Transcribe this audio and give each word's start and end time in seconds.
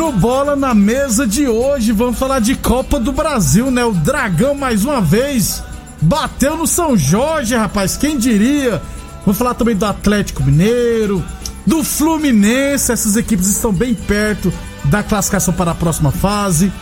No 0.00 0.12
Bola 0.12 0.56
na 0.56 0.72
Mesa 0.72 1.26
de 1.26 1.46
hoje, 1.46 1.92
vamos 1.92 2.18
falar 2.18 2.40
de 2.40 2.54
Copa 2.54 2.98
do 2.98 3.12
Brasil, 3.12 3.70
né? 3.70 3.84
O 3.84 3.92
Dragão, 3.92 4.54
mais 4.54 4.82
uma 4.82 4.98
vez, 4.98 5.62
bateu 6.00 6.56
no 6.56 6.66
São 6.66 6.96
Jorge, 6.96 7.54
rapaz, 7.54 7.98
quem 7.98 8.16
diria? 8.16 8.80
Vamos 9.26 9.36
falar 9.36 9.52
também 9.52 9.76
do 9.76 9.84
Atlético 9.84 10.42
Mineiro, 10.42 11.22
do 11.66 11.84
Fluminense, 11.84 12.90
essas 12.90 13.14
equipes 13.14 13.46
estão 13.48 13.74
bem 13.74 13.94
perto 13.94 14.50
da 14.84 15.02
classificação 15.02 15.52
para 15.52 15.72
a 15.72 15.74
próxima 15.74 16.10
fase. 16.10 16.72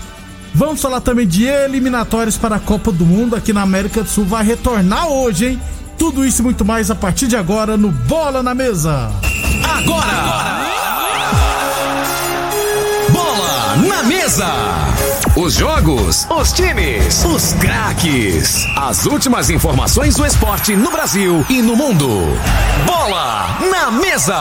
Vamos 0.54 0.80
falar 0.80 1.00
também 1.00 1.26
de 1.26 1.44
eliminatórias 1.44 2.36
para 2.36 2.54
a 2.54 2.60
Copa 2.60 2.92
do 2.92 3.04
Mundo 3.04 3.34
aqui 3.34 3.52
na 3.52 3.62
América 3.62 4.04
do 4.04 4.08
Sul. 4.08 4.26
Vai 4.26 4.44
retornar 4.44 5.08
hoje, 5.08 5.44
hein? 5.44 5.62
Tudo 5.98 6.24
isso 6.24 6.40
e 6.40 6.44
muito 6.44 6.64
mais 6.64 6.88
a 6.88 6.94
partir 6.94 7.26
de 7.26 7.34
agora 7.34 7.76
no 7.76 7.90
Bola 7.90 8.44
na 8.44 8.54
Mesa. 8.54 9.10
Agora! 9.64 10.06
agora. 10.06 10.77
Mesa! 14.28 14.52
Os 15.36 15.54
jogos, 15.54 16.26
os 16.28 16.52
times, 16.52 17.24
os 17.24 17.54
craques. 17.54 18.66
As 18.76 19.06
últimas 19.06 19.48
informações 19.48 20.16
do 20.16 20.26
esporte 20.26 20.76
no 20.76 20.90
Brasil 20.90 21.46
e 21.48 21.62
no 21.62 21.74
mundo. 21.74 22.06
Bola 22.84 23.58
na 23.70 23.90
mesa. 23.90 24.38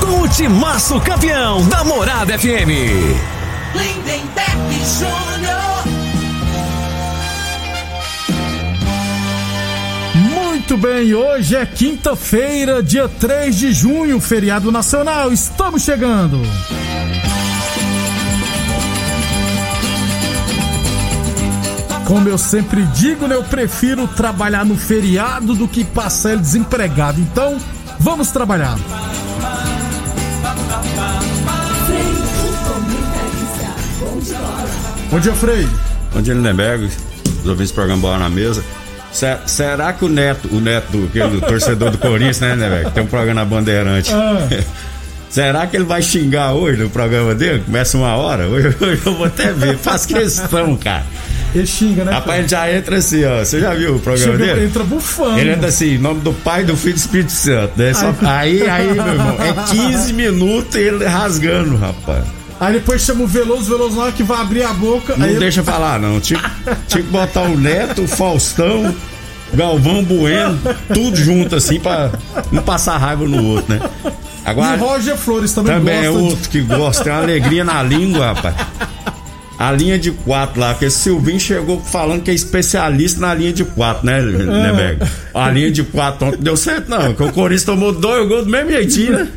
Com 0.00 0.20
o 0.20 0.28
timaço 0.28 1.00
campeão 1.00 1.66
da 1.66 1.82
Morada 1.82 2.38
FM. 2.38 2.70
Lindenberg 3.74 4.84
Júnior. 5.00 5.84
Muito 10.14 10.76
bem, 10.76 11.12
hoje 11.12 11.56
é 11.56 11.66
quinta-feira, 11.66 12.80
dia 12.80 13.08
3 13.08 13.56
de 13.56 13.72
junho, 13.72 14.20
feriado 14.20 14.70
nacional. 14.70 15.32
Estamos 15.32 15.82
chegando. 15.82 16.40
Como 22.06 22.28
eu 22.28 22.36
sempre 22.36 22.82
digo, 22.86 23.26
né, 23.26 23.34
eu 23.34 23.42
prefiro 23.42 24.06
trabalhar 24.06 24.64
no 24.64 24.76
feriado 24.76 25.54
do 25.54 25.66
que 25.66 25.84
passar 25.84 26.32
ele 26.32 26.42
desempregado. 26.42 27.20
Então, 27.20 27.58
vamos 27.98 28.30
trabalhar. 28.30 28.76
Bom 35.10 35.20
dia, 35.20 35.32
Frei. 35.32 35.66
Bom 36.12 36.20
dia, 36.20 36.34
Lindenberg. 36.34 36.90
Os 37.40 37.46
ouvintes 37.46 37.70
do 37.70 37.74
programa 37.74 38.02
Bola 38.02 38.18
na 38.18 38.28
Mesa. 38.28 38.62
Será 39.46 39.92
que 39.92 40.04
o 40.04 40.08
Neto, 40.08 40.48
o 40.52 40.60
Neto 40.60 40.90
do, 40.92 41.06
do 41.06 41.40
torcedor 41.40 41.90
do 41.90 41.98
Corinthians, 41.98 42.40
né, 42.40 42.54
Lindenberg? 42.54 42.90
Tem 42.90 43.02
um 43.02 43.06
programa 43.06 43.40
na 43.40 43.44
Bandeirante. 43.44 44.12
Ah. 44.12 44.48
Será 45.30 45.66
que 45.66 45.76
ele 45.76 45.84
vai 45.84 46.00
xingar 46.00 46.52
hoje 46.52 46.80
no 46.80 46.88
programa 46.88 47.34
dele? 47.34 47.60
Começa 47.64 47.96
uma 47.96 48.14
hora? 48.14 48.46
Hoje, 48.46 48.68
hoje 48.80 49.02
eu 49.04 49.16
vou 49.16 49.26
até 49.26 49.52
ver. 49.52 49.76
Faz 49.78 50.06
questão, 50.06 50.76
cara. 50.76 51.04
Ele 51.54 51.66
xinga, 51.66 52.04
né? 52.04 52.12
Rapaz, 52.12 52.40
ele 52.40 52.48
já 52.48 52.72
entra 52.72 52.96
assim, 52.96 53.24
ó. 53.24 53.38
Você 53.38 53.60
já 53.60 53.72
viu 53.74 53.94
o 53.94 54.00
programa 54.00 54.32
Chega, 54.32 54.54
dele? 54.54 54.66
Entra 54.66 54.82
bufando. 54.82 55.38
Ele 55.38 55.52
entra 55.52 55.68
assim, 55.68 55.94
em 55.94 55.98
nome 55.98 56.20
do 56.20 56.32
Pai, 56.32 56.64
do 56.64 56.76
Filho 56.76 56.90
e 56.90 56.94
do 56.94 56.98
Espírito 56.98 57.32
Santo. 57.32 57.72
Né? 57.76 57.94
Só, 57.94 58.12
aí, 58.22 58.68
aí, 58.68 58.92
meu 58.92 59.06
irmão, 59.06 59.36
é 59.40 59.70
15 59.70 60.12
minutos 60.12 60.74
ele 60.74 61.04
rasgando, 61.04 61.76
rapaz. 61.76 62.24
Aí 62.58 62.74
depois 62.74 63.02
chama 63.02 63.22
o 63.22 63.26
Veloso, 63.26 63.62
o 63.62 63.76
Veloso 63.76 63.96
na 63.96 64.02
hora 64.04 64.12
que 64.12 64.22
vai 64.22 64.40
abrir 64.40 64.64
a 64.64 64.72
boca. 64.72 65.16
Não 65.16 65.26
deixa 65.38 65.60
ele... 65.60 65.66
falar, 65.66 66.00
não. 66.00 66.18
Tinha, 66.18 66.40
tinha 66.88 67.02
que 67.02 67.10
botar 67.10 67.42
o 67.42 67.56
Neto, 67.56 68.02
o 68.02 68.08
Faustão, 68.08 68.94
Galvão 69.52 70.02
Bueno, 70.02 70.58
tudo 70.92 71.16
junto 71.16 71.54
assim 71.54 71.78
pra 71.78 72.10
não 72.50 72.62
passar 72.62 72.96
raiva 72.96 73.24
no 73.26 73.44
outro, 73.44 73.74
né? 73.74 73.80
Agora, 74.44 74.76
e 74.76 74.78
Roger 74.78 75.16
Flores 75.16 75.52
também. 75.52 75.74
Também 75.74 76.04
é 76.04 76.10
outro 76.10 76.42
de... 76.42 76.48
que 76.48 76.60
gosta, 76.62 77.04
tem 77.04 77.12
uma 77.12 77.22
alegria 77.22 77.64
na 77.64 77.82
língua, 77.82 78.26
rapaz 78.26 78.54
a 79.58 79.72
linha 79.72 79.98
de 79.98 80.10
quatro 80.10 80.60
lá, 80.60 80.74
que 80.74 80.88
Silvinho 80.90 81.40
chegou 81.40 81.80
falando 81.80 82.22
que 82.22 82.30
é 82.30 82.34
especialista 82.34 83.20
na 83.20 83.34
linha 83.34 83.52
de 83.52 83.64
quatro, 83.64 84.04
né, 84.04 84.20
né, 84.20 84.72
Berg? 84.72 85.12
A 85.32 85.50
linha 85.50 85.70
de 85.70 85.82
quatro 85.82 86.28
ontem 86.28 86.38
deu 86.40 86.56
certo, 86.56 86.88
não, 86.88 87.14
porque 87.14 87.24
o 87.24 87.32
Corinthians 87.32 87.64
tomou 87.64 87.92
dois 87.92 88.28
gols 88.28 88.44
do 88.44 88.50
mesmo 88.50 88.70
jeitinho, 88.70 89.12
né? 89.12 89.28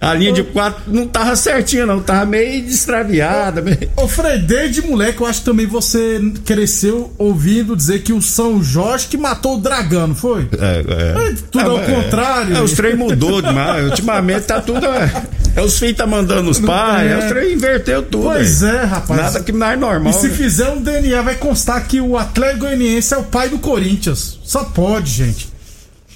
A 0.00 0.14
linha 0.14 0.32
de 0.32 0.44
quatro 0.44 0.82
não 0.86 1.08
tava 1.08 1.34
certinha, 1.34 1.84
não. 1.84 2.00
Tava 2.00 2.24
meio 2.24 2.62
destraviada. 2.62 3.60
Meio... 3.60 3.78
Ô, 3.96 4.06
Fred, 4.06 4.46
desde 4.46 4.80
moleque, 4.80 5.20
eu 5.20 5.26
acho 5.26 5.40
que 5.40 5.44
também 5.44 5.66
você 5.66 6.20
cresceu 6.44 7.12
ouvindo 7.18 7.76
dizer 7.76 8.02
que 8.02 8.12
o 8.12 8.22
São 8.22 8.62
Jorge 8.62 9.08
que 9.08 9.16
matou 9.16 9.56
o 9.56 9.60
dragão, 9.60 10.06
não 10.06 10.14
foi? 10.14 10.48
É, 10.56 10.84
é. 10.88 11.34
tudo 11.50 11.64
é, 11.64 11.68
ao 11.68 11.80
é, 11.80 11.84
contrário. 11.84 12.56
É, 12.56 12.62
os 12.62 12.72
trem 12.72 12.94
mudou 12.94 13.42
demais. 13.42 13.86
Ultimamente 13.86 14.42
tá 14.42 14.60
tudo. 14.60 14.86
É, 14.86 15.10
é 15.58 15.62
os 15.62 15.78
filhos 15.78 15.96
tá 15.96 16.06
mandando 16.06 16.50
os 16.50 16.60
pais. 16.60 17.10
É. 17.10 17.18
os 17.18 17.24
trem 17.26 17.54
inverteu 17.54 18.02
tudo. 18.02 18.24
Pois 18.24 18.62
é, 18.62 18.84
rapaz. 18.84 19.20
Nada 19.20 19.42
que 19.42 19.52
mais 19.52 19.74
é 19.74 19.80
normal. 19.80 20.10
E 20.10 20.14
se 20.14 20.28
né? 20.28 20.34
fizer 20.34 20.70
um 20.70 20.80
DNA, 20.80 21.20
vai 21.22 21.34
constar 21.34 21.86
que 21.86 22.00
o 22.00 22.16
Atlético 22.16 22.60
Goianiense 22.60 23.14
é 23.14 23.16
o 23.16 23.24
pai 23.24 23.48
do 23.48 23.58
Corinthians. 23.58 24.38
Só 24.44 24.64
pode, 24.64 25.10
gente. 25.10 25.48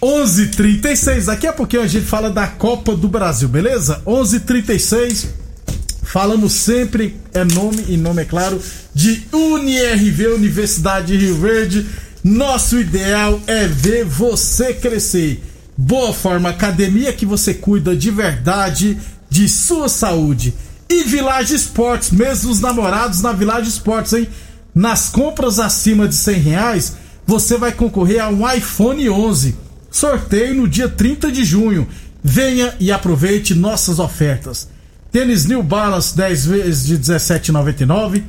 11:36. 0.01 1.27
Daqui 1.27 1.47
a 1.47 1.53
pouquinho 1.53 1.83
a 1.83 1.87
gente 1.87 2.07
fala 2.07 2.31
da 2.31 2.47
Copa 2.47 2.97
do 2.97 3.09
Brasil, 3.09 3.49
beleza? 3.49 4.00
11:36. 4.06 5.27
Falamos 6.03 6.53
sempre 6.53 7.17
é 7.33 7.45
nome 7.45 7.85
e 7.88 7.97
nome 7.97 8.23
é 8.23 8.25
claro 8.25 8.61
de 8.95 9.23
UniRV, 9.33 10.35
Universidade 10.35 11.17
de 11.17 11.25
Rio 11.25 11.41
Verde. 11.41 11.87
Nosso 12.23 12.79
ideal 12.79 13.41
é 13.47 13.67
ver 13.67 14.05
você 14.05 14.75
crescer. 14.75 15.43
Boa 15.77 16.12
forma, 16.12 16.50
academia 16.50 17.12
que 17.12 17.25
você 17.25 17.55
cuida 17.55 17.97
de 17.97 18.11
verdade 18.11 18.99
de 19.32 19.49
sua 19.49 19.88
saúde. 19.88 20.55
E 20.88 21.05
Village 21.05 21.55
Esportes, 21.55 22.11
mesmo 22.11 22.50
os 22.50 22.61
namorados 22.61 23.23
na 23.23 23.32
Village 23.32 23.70
Esportes, 23.70 24.12
hein? 24.12 24.29
Nas 24.75 25.08
compras 25.08 25.58
acima 25.58 26.06
de 26.06 26.14
100 26.14 26.38
reais, 26.38 26.96
você 27.26 27.56
vai 27.56 27.73
concorrer 27.73 28.23
a 28.23 28.29
um 28.29 28.49
iPhone 28.50 29.08
11 29.08 29.56
Sorteio 29.90 30.55
no 30.55 30.69
dia 30.69 30.88
30 30.88 31.31
de 31.31 31.44
junho. 31.44 31.87
Venha 32.23 32.75
e 32.79 32.93
aproveite 32.93 33.55
nossas 33.55 33.99
ofertas. 33.99 34.69
Tênis 35.11 35.44
New 35.44 35.62
Balance 35.62 36.17
10 36.17 36.46
vezes 36.46 36.87
de 36.87 36.99
17,99. 36.99 38.23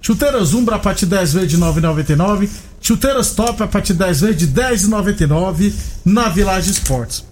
Chuteiras 0.00 0.52
Umbra 0.54 0.76
a 0.76 0.78
partir 0.78 1.06
de 1.06 1.16
10 1.16 1.32
vezes 1.32 1.50
de 1.50 1.58
9,99. 1.58 2.48
Chuteiras 2.80 3.32
Top 3.32 3.62
a 3.62 3.66
partir 3.66 3.92
de 3.92 4.00
10 4.00 4.20
vezes 4.20 4.36
de 4.36 4.48
10,99 4.48 5.72
na 6.04 6.28
Village 6.28 6.70
Esportes. 6.70 7.24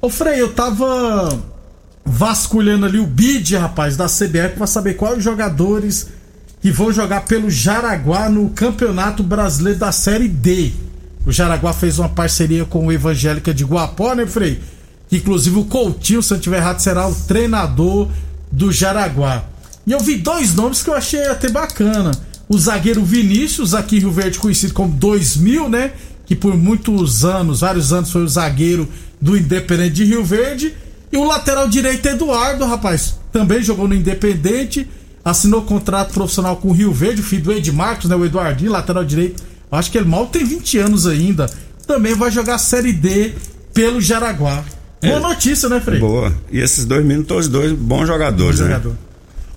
Ô 0.00 0.08
Frei, 0.08 0.40
eu 0.40 0.52
tava 0.52 1.38
vasculhando 2.04 2.86
ali 2.86 2.98
o 2.98 3.06
bid, 3.06 3.56
rapaz, 3.56 3.96
da 3.96 4.06
CBF 4.06 4.56
para 4.56 4.66
saber 4.66 4.94
quais 4.94 5.22
jogadores 5.22 6.08
que 6.60 6.70
vão 6.70 6.92
jogar 6.92 7.22
pelo 7.22 7.50
Jaraguá 7.50 8.28
no 8.28 8.50
Campeonato 8.50 9.22
Brasileiro 9.22 9.78
da 9.78 9.92
Série 9.92 10.28
D. 10.28 10.72
O 11.24 11.32
Jaraguá 11.32 11.72
fez 11.72 11.98
uma 11.98 12.08
parceria 12.08 12.64
com 12.64 12.86
o 12.86 12.92
Evangélica 12.92 13.52
de 13.52 13.64
Guapó, 13.64 14.14
né, 14.14 14.26
Frei? 14.26 14.60
Inclusive 15.10 15.58
o 15.58 15.64
Coutinho, 15.64 16.22
se 16.22 16.32
eu 16.32 16.36
estiver 16.36 16.58
errado, 16.58 16.80
será 16.80 17.08
o 17.08 17.14
treinador 17.14 18.08
do 18.50 18.70
Jaraguá. 18.70 19.44
E 19.86 19.92
eu 19.92 20.00
vi 20.00 20.16
dois 20.16 20.54
nomes 20.54 20.82
que 20.82 20.90
eu 20.90 20.94
achei 20.94 21.26
até 21.26 21.48
bacana. 21.48 22.12
O 22.48 22.58
zagueiro 22.58 23.04
Vinícius, 23.04 23.74
aqui 23.74 23.98
Rio 23.98 24.10
Verde 24.10 24.38
conhecido 24.38 24.74
como 24.74 24.92
2000, 24.92 25.68
né? 25.68 25.92
Que 26.26 26.36
por 26.36 26.56
muitos 26.56 27.24
anos, 27.24 27.60
vários 27.60 27.92
anos, 27.92 28.10
foi 28.10 28.22
o 28.22 28.28
zagueiro 28.28 28.88
do 29.20 29.36
Independente 29.36 29.94
de 29.94 30.04
Rio 30.04 30.24
Verde. 30.24 30.74
E 31.12 31.16
o 31.16 31.24
lateral 31.24 31.68
direito 31.68 32.06
Eduardo, 32.06 32.64
rapaz, 32.64 33.16
também 33.32 33.62
jogou 33.62 33.88
no 33.88 33.94
Independente. 33.94 34.88
assinou 35.24 35.62
contrato 35.62 36.12
profissional 36.12 36.56
com 36.56 36.68
o 36.68 36.72
Rio 36.72 36.92
Verde, 36.92 37.20
o 37.20 37.24
filho 37.24 37.42
do 37.42 37.52
Ed 37.52 37.70
Marcos, 37.72 38.08
né? 38.08 38.16
O 38.16 38.24
Eduardinho, 38.24 38.70
lateral 38.70 39.04
direito. 39.04 39.42
Acho 39.70 39.90
que 39.90 39.98
ele 39.98 40.08
mal 40.08 40.26
tem 40.26 40.44
20 40.44 40.78
anos 40.78 41.06
ainda. 41.06 41.50
Também 41.86 42.14
vai 42.14 42.30
jogar 42.30 42.58
Série 42.58 42.92
D 42.92 43.32
pelo 43.74 44.00
Jaraguá. 44.00 44.64
Boa 45.02 45.16
é. 45.16 45.20
notícia, 45.20 45.68
né, 45.68 45.80
Frei? 45.80 45.98
Boa. 45.98 46.32
E 46.50 46.58
esses 46.60 46.84
dois 46.84 47.04
meninos, 47.04 47.26
todos 47.26 47.48
dois 47.48 47.72
bons 47.72 48.06
jogadores, 48.06 48.60
Bom 48.60 48.66
né? 48.66 48.72
Jogador. 48.74 49.09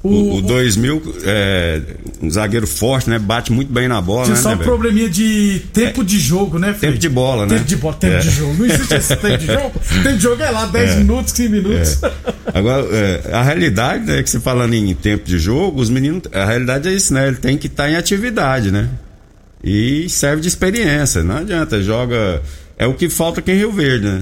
O, 0.04 0.40
o, 0.40 0.42
2000, 0.42 1.16
é, 1.24 1.82
um 2.22 2.30
zagueiro 2.30 2.68
forte, 2.68 3.10
né? 3.10 3.18
Bate 3.18 3.54
muito 3.54 3.72
bem 3.72 3.88
na 3.88 4.02
bola, 4.02 4.28
né? 4.28 4.36
Só 4.36 4.50
né, 4.50 4.56
um 4.56 4.58
probleminha 4.58 5.10
de 5.10 5.62
tempo 5.72 6.02
é, 6.02 6.04
de 6.04 6.20
jogo, 6.20 6.60
né, 6.60 6.74
Fred? 6.74 6.88
Tempo 6.88 6.98
de 6.98 7.08
bola, 7.08 7.46
né? 7.46 7.56
Tempo 7.56 7.68
de 7.68 7.76
bola, 7.78 7.96
tempo 7.96 8.16
é. 8.16 8.20
de 8.20 8.30
jogo. 8.30 8.54
Não 8.54 8.66
existe 8.66 8.94
esse 8.94 9.16
tempo 9.16 9.38
de 9.38 9.46
jogo. 9.46 9.72
Tempo 10.04 10.18
de 10.18 10.22
jogo 10.22 10.44
é 10.44 10.50
lá, 10.50 10.66
10 10.66 10.90
é. 10.90 10.96
minutos, 10.98 11.32
15 11.32 11.50
minutos. 11.50 12.04
É. 12.04 12.12
Agora, 12.54 12.86
é, 12.92 13.30
a 13.32 13.44
realidade, 13.44 14.06
né, 14.06 14.22
que 14.22 14.30
você 14.30 14.42
falando 14.42 14.74
em 14.74 14.94
tempo 14.94 15.24
de 15.24 15.40
jogo, 15.40 15.80
os 15.80 15.90
meninos, 15.90 16.24
a 16.34 16.44
realidade 16.44 16.90
é 16.90 16.92
isso, 16.92 17.14
né? 17.14 17.30
Ele 17.30 17.38
tem 17.38 17.58
que 17.58 17.68
estar 17.68 17.84
tá 17.84 17.90
em 17.90 17.96
atividade, 17.96 18.72
né? 18.72 18.90
E 19.64 20.10
serve 20.10 20.42
de 20.42 20.50
experiência. 20.50 21.24
Não 21.24 21.38
adianta, 21.38 21.82
joga. 21.82 22.42
É 22.78 22.86
o 22.86 22.94
que 22.94 23.08
falta 23.08 23.40
aqui 23.40 23.54
em 23.54 23.56
Rio 23.56 23.72
Verde, 23.72 24.06
né? 24.06 24.22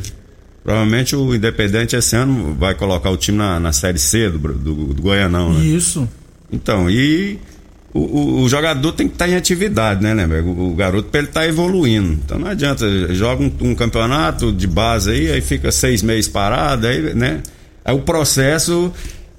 Provavelmente 0.63 1.15
o 1.15 1.33
Independente 1.33 1.95
esse 1.95 2.15
ano 2.15 2.53
vai 2.53 2.75
colocar 2.75 3.09
o 3.09 3.17
time 3.17 3.37
na, 3.37 3.59
na 3.59 3.73
Série 3.73 3.97
C 3.97 4.29
do, 4.29 4.37
do, 4.37 4.93
do 4.93 5.01
Goianão, 5.01 5.53
né? 5.53 5.65
Isso. 5.65 6.07
Então, 6.51 6.89
e 6.89 7.39
o, 7.93 7.99
o, 7.99 8.41
o, 8.43 8.49
jogador 8.49 8.91
tem 8.91 9.07
que 9.07 9.15
estar 9.15 9.27
em 9.27 9.35
atividade, 9.35 10.03
né, 10.03 10.13
né? 10.13 10.27
O, 10.41 10.71
o 10.71 10.75
garoto 10.75 11.09
para 11.09 11.19
ele 11.19 11.27
estar 11.27 11.41
tá 11.41 11.47
evoluindo. 11.47 12.13
Então 12.13 12.37
não 12.37 12.47
adianta, 12.47 12.85
joga 13.13 13.43
um, 13.43 13.51
um, 13.61 13.75
campeonato 13.75 14.51
de 14.51 14.67
base 14.67 15.11
aí, 15.11 15.31
aí 15.31 15.41
fica 15.41 15.71
seis 15.71 16.03
meses 16.03 16.27
parado, 16.27 16.85
aí, 16.85 17.13
né? 17.15 17.41
Aí 17.83 17.95
o 17.95 18.01
processo 18.01 18.93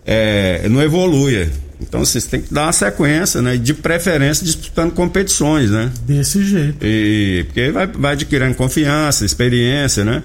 é, 0.04 0.68
não 0.68 0.82
evolui. 0.82 1.48
Então 1.80 2.04
vocês 2.04 2.26
têm 2.26 2.40
que 2.42 2.52
dar 2.52 2.64
uma 2.64 2.72
sequência, 2.72 3.40
né? 3.40 3.56
De 3.56 3.74
preferência 3.74 4.44
disputando 4.44 4.92
competições, 4.92 5.70
né? 5.70 5.90
Desse 6.06 6.44
jeito. 6.44 6.78
E, 6.82 7.44
porque 7.46 7.70
vai, 7.70 7.86
vai 7.86 8.12
adquirindo 8.12 8.54
confiança, 8.54 9.24
experiência, 9.24 10.04
né? 10.04 10.22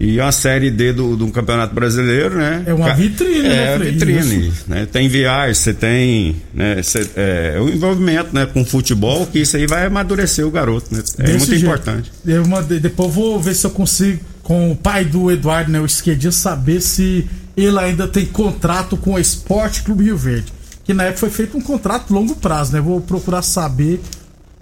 E 0.00 0.18
a 0.18 0.32
Série 0.32 0.70
D 0.70 0.94
do, 0.94 1.14
do 1.14 1.28
Campeonato 1.28 1.74
Brasileiro, 1.74 2.38
né? 2.38 2.62
É 2.64 2.72
uma 2.72 2.94
vitrine, 2.94 3.46
é, 3.46 3.78
né, 3.78 3.78
vitrine. 3.78 4.50
Né? 4.66 4.86
Tem 4.90 5.06
viagem, 5.10 5.52
você 5.52 5.74
tem 5.74 6.36
né, 6.54 6.82
cê, 6.82 7.06
é, 7.14 7.58
o 7.60 7.68
envolvimento 7.68 8.34
né, 8.34 8.46
com 8.46 8.64
futebol, 8.64 9.26
que 9.26 9.40
isso 9.40 9.58
aí 9.58 9.66
vai 9.66 9.84
amadurecer 9.84 10.46
o 10.46 10.50
garoto, 10.50 10.94
né? 10.94 11.02
É 11.18 11.22
Desse 11.24 11.36
muito 11.36 11.50
jeito. 11.50 11.66
importante. 11.66 12.10
Eu 12.26 12.46
mandei, 12.48 12.80
depois 12.80 13.12
vou 13.12 13.38
ver 13.38 13.54
se 13.54 13.66
eu 13.66 13.70
consigo, 13.70 14.20
com 14.42 14.72
o 14.72 14.76
pai 14.76 15.04
do 15.04 15.30
Eduardo, 15.30 15.70
né, 15.70 15.78
o 15.78 15.84
esquerdinho, 15.84 16.32
saber 16.32 16.80
se 16.80 17.28
ele 17.54 17.78
ainda 17.78 18.08
tem 18.08 18.24
contrato 18.24 18.96
com 18.96 19.12
o 19.12 19.18
Esporte 19.18 19.82
Clube 19.82 20.04
Rio 20.04 20.16
Verde. 20.16 20.50
Que 20.82 20.94
na 20.94 21.04
época 21.04 21.20
foi 21.20 21.30
feito 21.30 21.58
um 21.58 21.60
contrato 21.60 22.14
longo 22.14 22.34
prazo, 22.36 22.72
né? 22.72 22.80
Vou 22.80 23.02
procurar 23.02 23.42
saber. 23.42 24.00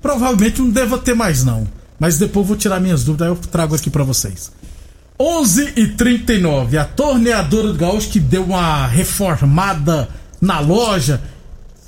Provavelmente 0.02 0.60
não 0.60 0.68
deva 0.68 0.98
ter 0.98 1.14
mais, 1.14 1.44
não. 1.44 1.64
Mas 1.98 2.18
depois 2.18 2.46
vou 2.46 2.56
tirar 2.56 2.80
minhas 2.80 3.04
dúvidas, 3.04 3.28
aí 3.28 3.32
eu 3.32 3.36
trago 3.36 3.74
aqui 3.74 3.88
para 3.88 4.02
vocês. 4.04 4.50
11 5.20 5.72
e 5.76 5.86
39 5.88 6.78
a 6.78 6.84
torneadora 6.84 7.72
do 7.72 7.78
Gaúcho 7.78 8.10
que 8.10 8.20
deu 8.20 8.44
uma 8.44 8.86
reformada 8.86 10.08
na 10.40 10.60
loja 10.60 11.20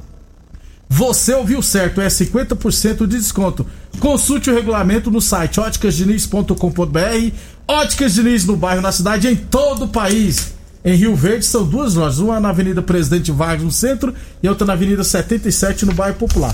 Você 0.89 1.34
ouviu 1.34 1.62
certo, 1.62 2.01
é 2.01 2.07
50% 2.07 3.07
de 3.07 3.18
desconto. 3.18 3.66
Consulte 4.00 4.50
o 4.50 4.54
regulamento 4.54 5.10
no 5.10 5.22
site 5.22 5.60
óticasdiniz.com.br. 5.60 7.36
Óticas 7.68 8.13
Diniz 8.13 8.46
no 8.46 8.56
bairro, 8.56 8.81
na 8.81 8.92
cidade, 8.92 9.28
em 9.28 9.36
todo 9.36 9.86
o 9.86 9.88
país. 9.88 10.53
Em 10.86 10.96
Rio 10.96 11.16
Verde 11.16 11.46
são 11.46 11.64
duas 11.66 11.96
lojas, 11.96 12.20
uma 12.20 12.40
na 12.40 12.50
Avenida 12.50 12.82
Presidente 12.82 13.32
Vargas 13.32 13.64
no 13.64 13.72
centro 13.72 14.14
e 14.42 14.50
outra 14.50 14.68
na 14.68 14.74
Avenida 14.74 15.04
77 15.04 15.86
no 15.86 15.94
bairro 15.94 16.18
Popular. 16.18 16.54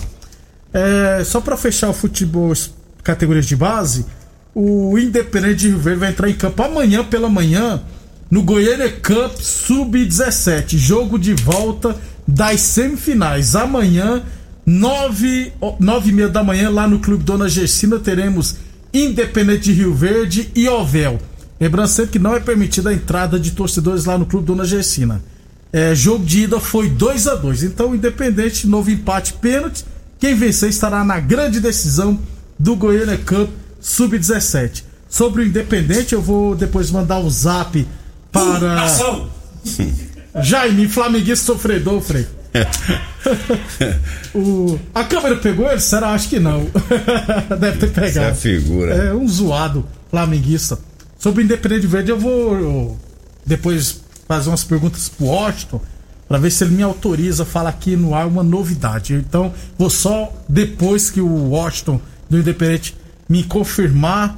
É, 0.71 1.23
só 1.23 1.41
para 1.41 1.57
fechar 1.57 1.89
o 1.89 1.93
futebol 1.93 2.53
categorias 3.03 3.47
de 3.47 3.55
base, 3.55 4.05
o 4.53 4.97
Independente 4.99 5.61
de 5.61 5.69
Rio 5.69 5.79
Verde 5.79 5.99
vai 5.99 6.09
entrar 6.09 6.29
em 6.29 6.35
campo 6.35 6.61
amanhã 6.61 7.03
pela 7.03 7.29
manhã 7.29 7.81
no 8.29 8.43
Goiânia 8.43 8.91
Cup 8.91 9.39
Sub-17, 9.39 10.77
jogo 10.77 11.17
de 11.17 11.33
volta 11.33 11.95
das 12.27 12.61
semifinais. 12.61 13.55
Amanhã, 13.55 14.21
nove, 14.63 15.51
nove 15.79 16.09
e 16.09 16.13
meia 16.13 16.29
da 16.29 16.43
manhã, 16.43 16.69
lá 16.69 16.87
no 16.87 16.99
Clube 16.99 17.23
Dona 17.23 17.49
Gersina, 17.49 17.97
teremos 17.97 18.57
Independente 18.93 19.63
de 19.63 19.73
Rio 19.73 19.93
Verde 19.93 20.51
e 20.55 20.67
Ovel. 20.67 21.19
Lembrando 21.59 21.87
sempre 21.87 22.11
que 22.11 22.19
não 22.19 22.35
é 22.35 22.39
permitida 22.39 22.89
a 22.89 22.93
entrada 22.93 23.39
de 23.39 23.51
torcedores 23.51 24.05
lá 24.05 24.17
no 24.17 24.25
Clube 24.25 24.45
Dona 24.45 24.65
Gersina. 24.65 25.21
É, 25.71 25.93
jogo 25.93 26.25
de 26.25 26.43
ida 26.43 26.59
foi 26.59 26.89
2 26.89 27.27
a 27.27 27.35
2 27.35 27.63
Então, 27.63 27.93
independente, 27.93 28.65
novo 28.65 28.89
empate 28.89 29.33
pênalti. 29.33 29.85
Quem 30.17 30.35
vencer 30.35 30.69
estará 30.69 31.03
na 31.03 31.19
grande 31.19 31.59
decisão 31.59 32.19
do 32.57 32.75
Goiânia 32.75 33.17
Cup 33.17 33.49
Sub-17. 33.79 34.83
Sobre 35.07 35.41
o 35.41 35.45
Independente, 35.45 36.13
eu 36.13 36.21
vou 36.21 36.55
depois 36.55 36.91
mandar 36.91 37.19
um 37.19 37.29
zap 37.29 37.87
para. 38.31 38.83
Ação! 38.83 39.29
Jaime, 40.43 40.87
flamenguista 40.87 41.45
sofredor, 41.45 41.99
Frei. 42.01 42.27
o... 44.33 44.79
A 44.93 45.03
câmera 45.03 45.35
pegou 45.37 45.69
ele? 45.69 45.79
Será? 45.79 46.09
Acho 46.09 46.29
que 46.29 46.39
não. 46.39 46.67
Deve 47.59 47.77
ter 47.79 47.91
pegado. 47.91 48.07
Essa 48.07 48.21
é 48.21 48.29
a 48.29 48.35
figura. 48.35 48.93
É 48.93 49.13
um 49.13 49.27
zoado 49.27 49.85
flamenguista. 50.09 50.77
Sobre 51.19 51.43
Independente 51.43 51.85
Verde, 51.85 52.11
eu 52.11 52.17
vou 52.17 52.97
depois 53.45 53.99
fazer 54.25 54.49
umas 54.49 54.63
perguntas 54.63 55.09
pro 55.09 55.25
Washington 55.25 55.81
para 56.29 56.37
ver 56.37 56.49
se 56.49 56.63
ele 56.63 56.75
me 56.75 56.81
autoriza 56.81 57.43
a 57.43 57.45
falar 57.45 57.71
aqui 57.71 57.97
no 57.97 58.15
ar 58.15 58.25
uma 58.25 58.41
novidade. 58.41 59.13
Então, 59.15 59.53
vou 59.77 59.89
só 59.89 60.31
depois 60.47 61.09
que 61.09 61.19
o 61.19 61.49
Washington 61.49 61.99
do 62.29 62.39
Independente 62.39 62.95
me 63.27 63.43
confirmar, 63.43 64.37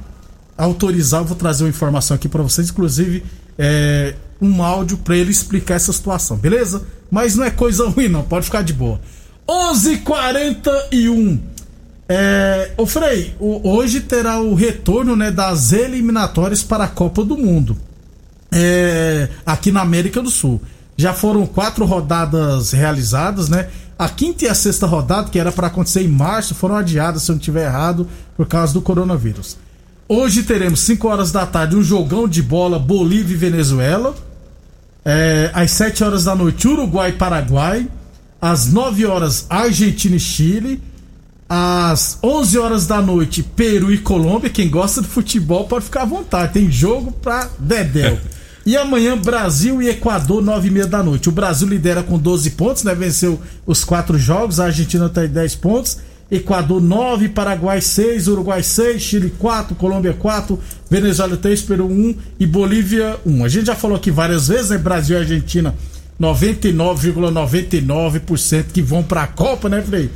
autorizar, 0.58 1.20
eu 1.20 1.26
vou 1.26 1.36
trazer 1.36 1.62
uma 1.62 1.70
informação 1.70 2.16
aqui 2.16 2.28
para 2.28 2.42
vocês, 2.42 2.70
inclusive 2.70 3.22
é, 3.56 4.16
um 4.40 4.60
áudio 4.60 4.96
para 4.96 5.16
ele 5.16 5.30
explicar 5.30 5.74
essa 5.74 5.92
situação, 5.92 6.36
beleza? 6.36 6.84
Mas 7.08 7.36
não 7.36 7.44
é 7.44 7.50
coisa 7.50 7.86
ruim 7.90 8.08
não, 8.08 8.24
pode 8.24 8.46
ficar 8.46 8.62
de 8.62 8.72
boa. 8.72 9.00
11:41 9.46 11.38
é, 12.08 12.72
o 12.76 12.86
Frei, 12.86 13.34
hoje 13.40 14.00
terá 14.00 14.40
o 14.40 14.54
retorno 14.54 15.16
né, 15.16 15.30
das 15.30 15.72
eliminatórias 15.72 16.62
para 16.62 16.84
a 16.84 16.88
Copa 16.88 17.24
do 17.24 17.36
Mundo 17.36 17.76
é, 18.52 19.28
aqui 19.46 19.72
na 19.72 19.80
América 19.80 20.20
do 20.20 20.30
Sul. 20.30 20.60
Já 20.96 21.14
foram 21.14 21.46
quatro 21.46 21.86
rodadas 21.86 22.72
realizadas, 22.72 23.48
né? 23.48 23.68
A 23.98 24.08
quinta 24.08 24.44
e 24.44 24.48
a 24.48 24.54
sexta 24.54 24.86
rodada, 24.86 25.30
que 25.30 25.38
era 25.38 25.50
para 25.50 25.68
acontecer 25.68 26.02
em 26.02 26.08
março, 26.08 26.54
foram 26.54 26.76
adiadas, 26.76 27.22
se 27.22 27.30
eu 27.30 27.34
não 27.34 27.40
estiver 27.40 27.64
errado, 27.66 28.06
por 28.36 28.46
causa 28.46 28.74
do 28.74 28.82
coronavírus. 28.82 29.56
Hoje 30.08 30.42
teremos 30.42 30.80
5 30.80 31.08
horas 31.08 31.32
da 31.32 31.46
tarde 31.46 31.76
um 31.76 31.82
jogão 31.82 32.28
de 32.28 32.42
bola 32.42 32.78
Bolívia 32.78 33.34
e 33.34 33.36
Venezuela. 33.36 34.14
É, 35.04 35.50
às 35.54 35.70
7 35.70 36.04
horas 36.04 36.24
da 36.24 36.34
noite, 36.34 36.68
Uruguai 36.68 37.10
e 37.10 37.14
Paraguai. 37.14 37.88
Às 38.40 38.70
9 38.70 39.06
horas, 39.06 39.46
Argentina 39.48 40.16
e 40.16 40.20
Chile 40.20 40.82
às 41.54 42.18
11 42.22 42.58
horas 42.58 42.86
da 42.86 43.02
noite, 43.02 43.42
Peru 43.42 43.92
e 43.92 43.98
Colômbia. 43.98 44.48
Quem 44.48 44.70
gosta 44.70 45.02
de 45.02 45.08
futebol 45.08 45.66
pode 45.66 45.84
ficar 45.84 46.00
à 46.00 46.06
vontade. 46.06 46.54
Tem 46.54 46.70
jogo 46.70 47.12
pra 47.12 47.50
Dedéu. 47.58 48.18
E 48.64 48.76
amanhã, 48.76 49.18
Brasil 49.18 49.82
e 49.82 49.88
Equador, 49.88 50.40
9 50.40 50.68
e 50.68 50.70
meia 50.70 50.86
da 50.86 51.02
noite. 51.02 51.28
O 51.28 51.32
Brasil 51.32 51.66
lidera 51.66 52.00
com 52.00 52.16
12 52.16 52.50
pontos, 52.50 52.84
né? 52.84 52.94
Venceu 52.94 53.40
os 53.66 53.82
quatro 53.82 54.16
jogos. 54.16 54.60
A 54.60 54.66
Argentina 54.66 55.08
tem 55.08 55.26
10 55.26 55.56
pontos. 55.56 55.98
Equador 56.30 56.80
9, 56.80 57.30
Paraguai 57.30 57.80
6, 57.80 58.28
Uruguai 58.28 58.62
6, 58.62 59.02
Chile 59.02 59.34
4, 59.36 59.74
Colômbia 59.74 60.12
4, 60.12 60.56
Venezuela 60.88 61.36
3, 61.36 61.60
Peru 61.62 61.86
1 61.88 62.14
e 62.38 62.46
Bolívia 62.46 63.16
1. 63.26 63.44
A 63.44 63.48
gente 63.48 63.66
já 63.66 63.74
falou 63.74 63.96
aqui 63.96 64.12
várias 64.12 64.46
vezes, 64.46 64.70
né? 64.70 64.78
Brasil 64.78 65.16
e 65.16 65.20
Argentina 65.22 65.74
99,99% 66.20 67.82
,99 67.82 68.64
que 68.72 68.80
vão 68.80 69.02
para 69.02 69.24
a 69.24 69.26
Copa, 69.26 69.68
né, 69.68 69.82
Frei? 69.82 70.08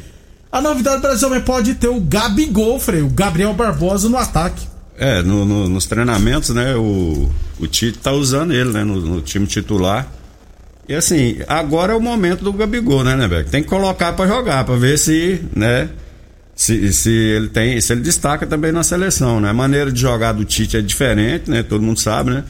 A 0.51 0.61
novidade 0.61 0.97
do 0.97 1.03
Brasil 1.03 1.29
também 1.29 1.43
pode 1.43 1.75
ter 1.75 1.89
o 1.89 2.01
Gabigol, 2.01 2.79
Frei, 2.79 3.03
o 3.03 3.09
Gabriel 3.09 3.53
Barbosa 3.53 4.09
no 4.09 4.17
ataque. 4.17 4.67
É, 4.99 5.23
no, 5.23 5.45
no, 5.45 5.69
nos 5.69 5.87
treinamentos, 5.87 6.51
né, 6.51 6.75
o, 6.75 7.29
o 7.59 7.67
Tite 7.67 7.99
tá 7.99 8.13
usando 8.13 8.55
ele, 8.55 8.71
né, 8.73 8.83
no, 8.83 9.01
no, 9.01 9.21
time 9.21 9.47
titular. 9.47 10.11
E 10.89 10.95
assim, 10.95 11.39
agora 11.47 11.93
é 11.93 11.97
o 11.97 12.01
momento 12.01 12.43
do 12.43 12.53
Gabigol, 12.53 13.05
né, 13.05 13.15
né, 13.15 13.45
Tem 13.51 13.63
que 13.63 13.69
colocar 13.69 14.15
para 14.15 14.27
jogar, 14.27 14.65
para 14.65 14.77
ver 14.77 14.99
se, 14.99 15.45
né, 15.55 15.91
se, 16.57 16.91
se 16.95 17.11
ele 17.11 17.49
tem, 17.49 17.79
se 17.79 17.93
ele 17.93 18.01
destaca 18.01 18.47
também 18.47 18.73
na 18.73 18.83
seleção, 18.83 19.39
né? 19.39 19.51
A 19.51 19.55
maneira 19.55 19.93
de 19.93 20.01
jogar 20.01 20.33
do 20.33 20.43
Tite 20.43 20.79
é 20.79 20.81
diferente, 20.81 21.51
né? 21.51 21.63
Todo 21.63 21.83
mundo 21.83 22.01
sabe, 22.01 22.31
né? 22.31 22.45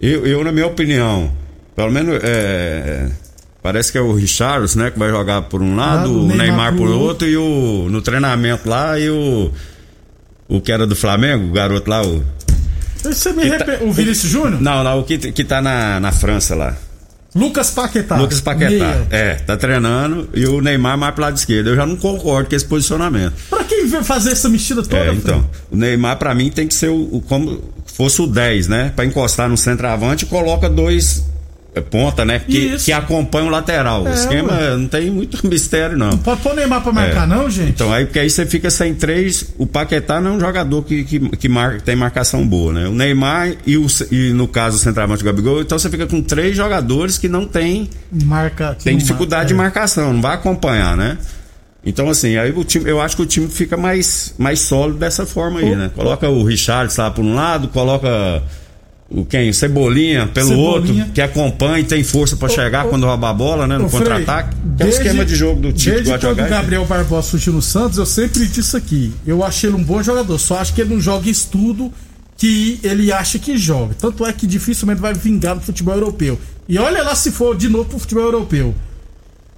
Eu, 0.00 0.26
eu 0.26 0.42
na 0.42 0.50
minha 0.50 0.66
opinião, 0.66 1.30
pelo 1.76 1.92
menos 1.92 2.18
é, 2.24 3.10
parece 3.62 3.92
que 3.92 3.98
é 3.98 4.00
o 4.00 4.12
Richards, 4.12 4.74
né, 4.74 4.90
que 4.90 4.98
vai 4.98 5.10
jogar 5.10 5.42
por 5.42 5.62
um 5.62 5.76
lado, 5.76 6.08
ah, 6.08 6.12
o 6.12 6.26
Neymar, 6.26 6.46
Neymar 6.46 6.76
por 6.76 6.88
outro 6.88 7.28
e 7.28 7.36
o 7.36 7.88
no 7.90 8.02
treinamento 8.02 8.68
lá 8.68 8.98
e 8.98 9.08
o 9.08 9.50
o 10.48 10.60
que 10.60 10.72
era 10.72 10.86
do 10.86 10.96
Flamengo, 10.96 11.48
o 11.48 11.52
garoto 11.52 11.88
lá, 11.88 12.02
o 12.02 12.22
você 13.02 13.32
me 13.32 13.50
tá, 13.58 13.78
O 13.80 13.92
Vinícius 13.92 14.30
Júnior? 14.30 14.60
Não, 14.60 14.84
não, 14.84 15.00
o 15.00 15.04
que, 15.04 15.18
que 15.18 15.44
tá 15.44 15.60
na, 15.60 15.98
na 15.98 16.12
França 16.12 16.54
lá. 16.54 16.76
Lucas 17.34 17.70
Paquetá. 17.70 18.16
Lucas 18.16 18.40
Paquetá. 18.40 18.68
Meia. 18.68 19.06
É, 19.10 19.34
tá 19.34 19.56
treinando 19.56 20.28
e 20.34 20.44
o 20.46 20.60
Neymar 20.60 20.98
mais 20.98 21.14
pro 21.14 21.22
lado 21.22 21.36
esquerdo. 21.36 21.70
Eu 21.70 21.76
já 21.76 21.86
não 21.86 21.96
concordo 21.96 22.48
com 22.48 22.54
esse 22.54 22.64
posicionamento. 22.64 23.32
Pra 23.48 23.64
quem 23.64 23.88
fazer 23.88 24.32
essa 24.32 24.48
mexida 24.48 24.82
toda? 24.82 25.06
É, 25.06 25.12
então. 25.12 25.48
O 25.70 25.76
Neymar, 25.76 26.18
para 26.18 26.34
mim, 26.34 26.50
tem 26.50 26.68
que 26.68 26.74
ser 26.74 26.90
o, 26.90 27.16
o, 27.16 27.22
como 27.22 27.62
fosse 27.86 28.20
o 28.20 28.26
10, 28.26 28.68
né? 28.68 28.92
Pra 28.94 29.04
encostar 29.04 29.48
no 29.48 29.56
centroavante 29.56 30.24
e 30.24 30.28
coloca 30.28 30.68
dois 30.68 31.24
ponta, 31.80 32.24
né? 32.24 32.38
Que, 32.38 32.76
que 32.76 32.92
acompanha 32.92 33.46
o 33.46 33.50
lateral. 33.50 34.06
É, 34.06 34.10
o 34.10 34.14
esquema 34.14 34.52
ué. 34.52 34.76
não 34.76 34.88
tem 34.88 35.10
muito 35.10 35.44
mistério, 35.48 35.96
não. 35.96 36.10
Não 36.10 36.18
pode 36.18 36.42
pôr 36.42 36.54
Neymar 36.54 36.82
pra 36.82 36.92
marcar, 36.92 37.24
é. 37.24 37.26
não, 37.26 37.48
gente? 37.48 37.70
Então, 37.70 37.90
aí 37.92 38.04
porque 38.04 38.18
aí 38.18 38.28
você 38.28 38.44
fica 38.44 38.70
sem 38.70 38.94
três. 38.94 39.54
O 39.56 39.66
Paquetá 39.66 40.20
não 40.20 40.32
é 40.32 40.34
um 40.34 40.40
jogador 40.40 40.82
que, 40.82 41.04
que, 41.04 41.18
que 41.36 41.48
marca, 41.48 41.80
tem 41.80 41.96
marcação 41.96 42.46
boa, 42.46 42.72
né? 42.72 42.86
O 42.86 42.92
Neymar 42.92 43.54
e, 43.66 43.78
o, 43.78 43.86
e 44.10 44.32
no 44.32 44.46
caso 44.46 44.76
o 44.76 44.80
centroavante 44.80 45.24
Gabigol, 45.24 45.62
então 45.62 45.78
você 45.78 45.88
fica 45.88 46.06
com 46.06 46.20
três 46.20 46.54
jogadores 46.54 47.16
que 47.16 47.28
não 47.28 47.46
tem. 47.46 47.88
Marca. 48.10 48.76
Tem 48.82 48.96
dificuldade 48.98 49.54
marca, 49.54 49.54
de 49.54 49.54
é. 49.54 49.56
marcação, 49.56 50.12
não 50.12 50.20
vai 50.20 50.34
acompanhar, 50.34 50.96
né? 50.96 51.16
Então, 51.84 52.08
assim, 52.08 52.36
aí 52.36 52.52
o 52.52 52.62
time, 52.62 52.88
eu 52.88 53.00
acho 53.00 53.16
que 53.16 53.22
o 53.22 53.26
time 53.26 53.48
fica 53.48 53.76
mais, 53.76 54.34
mais 54.38 54.60
sólido 54.60 54.98
dessa 54.98 55.26
forma 55.26 55.60
aí, 55.60 55.72
o, 55.72 55.76
né? 55.76 55.90
Coloca 55.94 56.28
o 56.28 56.44
Richard 56.44 56.92
lá 56.96 57.10
por 57.10 57.24
um 57.24 57.34
lado, 57.34 57.68
coloca 57.68 58.42
o 59.14 59.24
quem? 59.24 59.50
O 59.50 59.54
Cebolinha 59.54 60.26
pelo 60.26 60.48
Cebolinha. 60.48 61.02
outro, 61.02 61.12
que 61.12 61.20
acompanha 61.20 61.80
e 61.80 61.84
tem 61.84 62.02
força 62.02 62.36
para 62.36 62.48
chegar 62.48 62.86
quando 62.86 63.06
roubar 63.06 63.30
a 63.30 63.34
bola, 63.34 63.66
né? 63.66 63.76
No 63.76 63.90
contra-ataque. 63.90 64.56
É 64.78 64.84
o 64.84 64.88
esquema 64.88 65.24
de 65.24 65.34
jogo 65.34 65.60
do 65.60 65.72
time 65.72 65.96
Desde 65.96 66.18
quando 66.18 66.40
o 66.40 66.48
Gabriel 66.48 66.84
Barbosa 66.86 67.28
surgiu 67.28 67.52
no 67.52 67.62
Santos, 67.62 67.98
eu 67.98 68.06
sempre 68.06 68.46
disse 68.46 68.76
aqui. 68.76 69.12
Eu 69.26 69.44
achei 69.44 69.68
ele 69.68 69.76
um 69.76 69.84
bom 69.84 70.02
jogador, 70.02 70.38
só 70.38 70.58
acho 70.58 70.74
que 70.74 70.80
ele 70.80 70.94
não 70.94 71.00
joga 71.00 71.28
estudo 71.28 71.92
que 72.36 72.80
ele 72.82 73.12
acha 73.12 73.38
que 73.38 73.56
joga. 73.56 73.94
Tanto 73.94 74.26
é 74.26 74.32
que 74.32 74.46
dificilmente 74.46 75.00
vai 75.00 75.14
vingar 75.14 75.54
no 75.54 75.60
futebol 75.60 75.94
europeu. 75.94 76.38
E 76.68 76.78
olha 76.78 77.02
lá 77.02 77.14
se 77.14 77.30
for 77.30 77.56
de 77.56 77.68
novo 77.68 77.84
pro 77.84 77.98
futebol 77.98 78.24
europeu. 78.24 78.74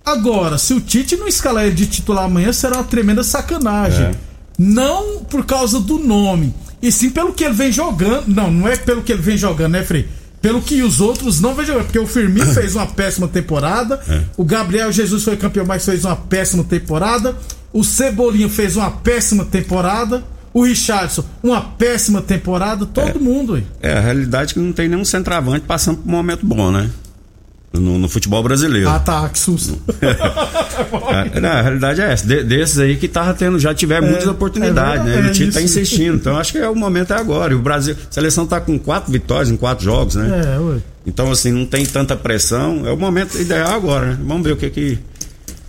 Agora, 0.05 0.59
se 0.59 0.75
o 0.75 0.81
Tite 0.81 1.17
não 1.17 1.27
escalar 1.27 1.65
ele 1.65 1.75
de 1.75 1.87
titular 1.87 2.25
amanhã, 2.25 2.53
será 2.53 2.77
uma 2.77 2.85
tremenda 2.85 3.23
sacanagem. 3.23 4.07
É. 4.07 4.15
Não 4.59 5.21
por 5.21 5.47
causa 5.47 5.81
do 5.81 5.99
nome 5.99 6.53
e 6.85 6.93
sim 6.93 7.09
pelo 7.09 7.33
que 7.33 7.43
ele 7.43 7.55
vem 7.55 7.73
jogando. 7.73 8.29
Não, 8.29 8.51
não 8.51 8.69
é 8.69 8.77
pelo 8.77 9.03
que 9.03 9.11
ele 9.11 9.23
vem 9.23 9.39
jogando, 9.39 9.73
né, 9.73 9.83
Frei? 9.83 10.07
Pelo 10.43 10.61
que 10.61 10.83
os 10.83 11.01
outros 11.01 11.41
não 11.41 11.55
vêm 11.55 11.65
jogando. 11.65 11.85
Porque 11.85 11.99
o 11.99 12.07
Firmino 12.07 12.45
fez 12.53 12.77
uma 12.77 12.87
péssima 12.87 13.27
temporada. 13.27 13.99
É. 14.07 14.21
O 14.37 14.45
Gabriel 14.45 14.93
Jesus 14.93 15.25
foi 15.25 15.35
campeão, 15.39 15.65
mas 15.65 15.83
fez 15.83 16.05
uma 16.05 16.15
péssima 16.15 16.63
temporada. 16.63 17.35
O 17.73 17.83
Cebolinha 17.83 18.51
fez 18.51 18.77
uma 18.77 18.91
péssima 18.91 19.47
temporada. 19.47 20.23
O 20.53 20.63
Richardson, 20.63 21.25
uma 21.43 21.63
péssima 21.63 22.21
temporada. 22.21 22.85
Todo 22.85 23.09
é. 23.09 23.19
mundo 23.19 23.55
aí. 23.55 23.67
É, 23.81 23.95
a 23.95 24.01
realidade 24.01 24.51
é 24.51 24.55
que 24.55 24.61
não 24.61 24.75
tem 24.75 24.87
nenhum 24.87 25.07
centroavante 25.07 25.65
passando 25.67 25.97
por 25.97 26.09
um 26.09 26.13
momento 26.13 26.45
bom, 26.45 26.71
né? 26.71 26.91
No, 27.81 27.99
no, 27.99 28.09
futebol 28.09 28.43
brasileiro. 28.43 28.89
Ah, 28.89 28.99
tá, 28.99 29.29
que 29.29 29.39
susto. 29.39 29.79
é, 30.01 31.41
não, 31.41 31.49
a 31.49 31.63
realidade 31.63 32.01
é 32.01 32.13
essa. 32.13 32.27
De, 32.27 32.43
desses 32.45 32.79
aí 32.79 32.97
que 32.97 33.09
tava 33.09 33.35
tendo, 33.35 33.59
já 33.59 33.75
tiver 33.75 33.97
é, 33.97 34.01
muitas 34.01 34.27
oportunidades, 34.27 35.07
é, 35.07 35.23
né? 35.23 35.29
o 35.29 35.33
time 35.33 35.53
tá 35.53 35.61
insistindo. 35.61 36.17
Então 36.17 36.37
acho 36.37 36.53
que 36.53 36.59
é 36.59 36.69
o 36.69 36.75
momento 36.75 37.13
é 37.13 37.17
agora. 37.17 37.53
E 37.53 37.57
o 37.57 37.61
Brasil, 37.61 37.95
a 37.95 38.13
seleção 38.13 38.47
tá 38.47 38.61
com 38.61 38.79
quatro 38.79 39.13
vitórias 39.13 39.51
em 39.51 39.57
quatro 39.57 39.85
jogos, 39.85 40.15
né? 40.15 40.55
É, 40.55 40.59
ué. 40.59 40.79
Então, 41.07 41.31
assim, 41.31 41.53
não 41.53 41.67
tem 41.67 41.85
tanta 41.85 42.17
pressão. 42.17 42.87
É 42.87 42.91
o 42.91 42.97
momento 42.97 43.39
ideal 43.39 43.73
agora, 43.73 44.07
né? 44.07 44.19
Vamos 44.25 44.43
ver 44.43 44.53
o 44.53 44.57
que 44.57 44.71
que. 44.71 44.99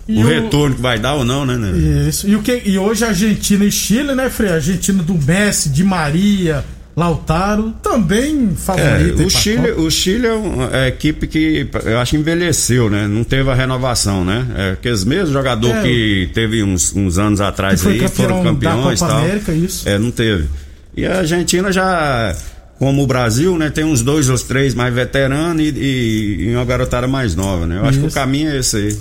E 0.08 0.22
o, 0.22 0.26
o 0.26 0.28
retorno 0.28 0.76
que 0.76 0.80
vai 0.80 0.98
dar 0.98 1.14
ou 1.14 1.24
não, 1.24 1.44
né, 1.44 1.56
né? 1.56 2.08
Isso. 2.08 2.28
E, 2.28 2.36
o 2.36 2.42
que, 2.42 2.62
e 2.64 2.78
hoje 2.78 3.04
Argentina 3.04 3.64
e 3.64 3.72
Chile, 3.72 4.14
né, 4.14 4.30
Frei? 4.30 4.52
Argentina 4.52 5.02
do 5.02 5.14
Messi, 5.14 5.68
de 5.68 5.82
Maria, 5.82 6.64
Lautaro 6.96 7.74
também 7.82 8.56
favorito. 8.56 9.20
É, 9.20 9.26
o, 9.26 9.28
Chile, 9.28 9.70
o 9.72 9.90
Chile 9.90 10.26
é 10.28 10.32
uma 10.32 10.88
equipe 10.88 11.26
que 11.26 11.68
eu 11.84 11.98
acho 11.98 12.16
envelheceu, 12.16 12.88
né? 12.88 13.06
Não 13.06 13.22
teve 13.22 13.50
a 13.50 13.54
renovação, 13.54 14.24
né? 14.24 14.46
É, 14.56 14.70
aqueles 14.70 15.04
mesmos 15.04 15.30
jogador 15.30 15.76
é, 15.76 15.82
que 15.82 16.30
teve 16.32 16.62
uns, 16.62 16.94
uns 16.96 17.18
anos 17.18 17.42
atrás 17.42 17.86
aí, 17.86 18.08
foram 18.08 18.42
campeões 18.42 18.98
e 18.98 19.06
tal. 19.06 19.18
América, 19.18 19.52
isso. 19.52 19.86
É, 19.86 19.98
não 19.98 20.10
teve. 20.10 20.48
E 20.96 21.04
a 21.04 21.18
Argentina 21.18 21.70
já, 21.70 22.34
como 22.78 23.02
o 23.02 23.06
Brasil, 23.06 23.58
né? 23.58 23.68
Tem 23.68 23.84
uns 23.84 24.00
dois 24.00 24.30
ou 24.30 24.38
três 24.38 24.74
mais 24.74 24.94
veteranos 24.94 25.62
e, 25.62 25.68
e, 25.68 26.48
e 26.48 26.54
uma 26.54 26.64
garotada 26.64 27.06
mais 27.06 27.34
nova, 27.34 27.66
né? 27.66 27.76
Eu 27.76 27.82
acho 27.82 27.98
isso. 27.98 28.00
que 28.00 28.06
o 28.06 28.14
caminho 28.14 28.48
é 28.48 28.58
esse 28.60 28.74
aí. 28.74 28.98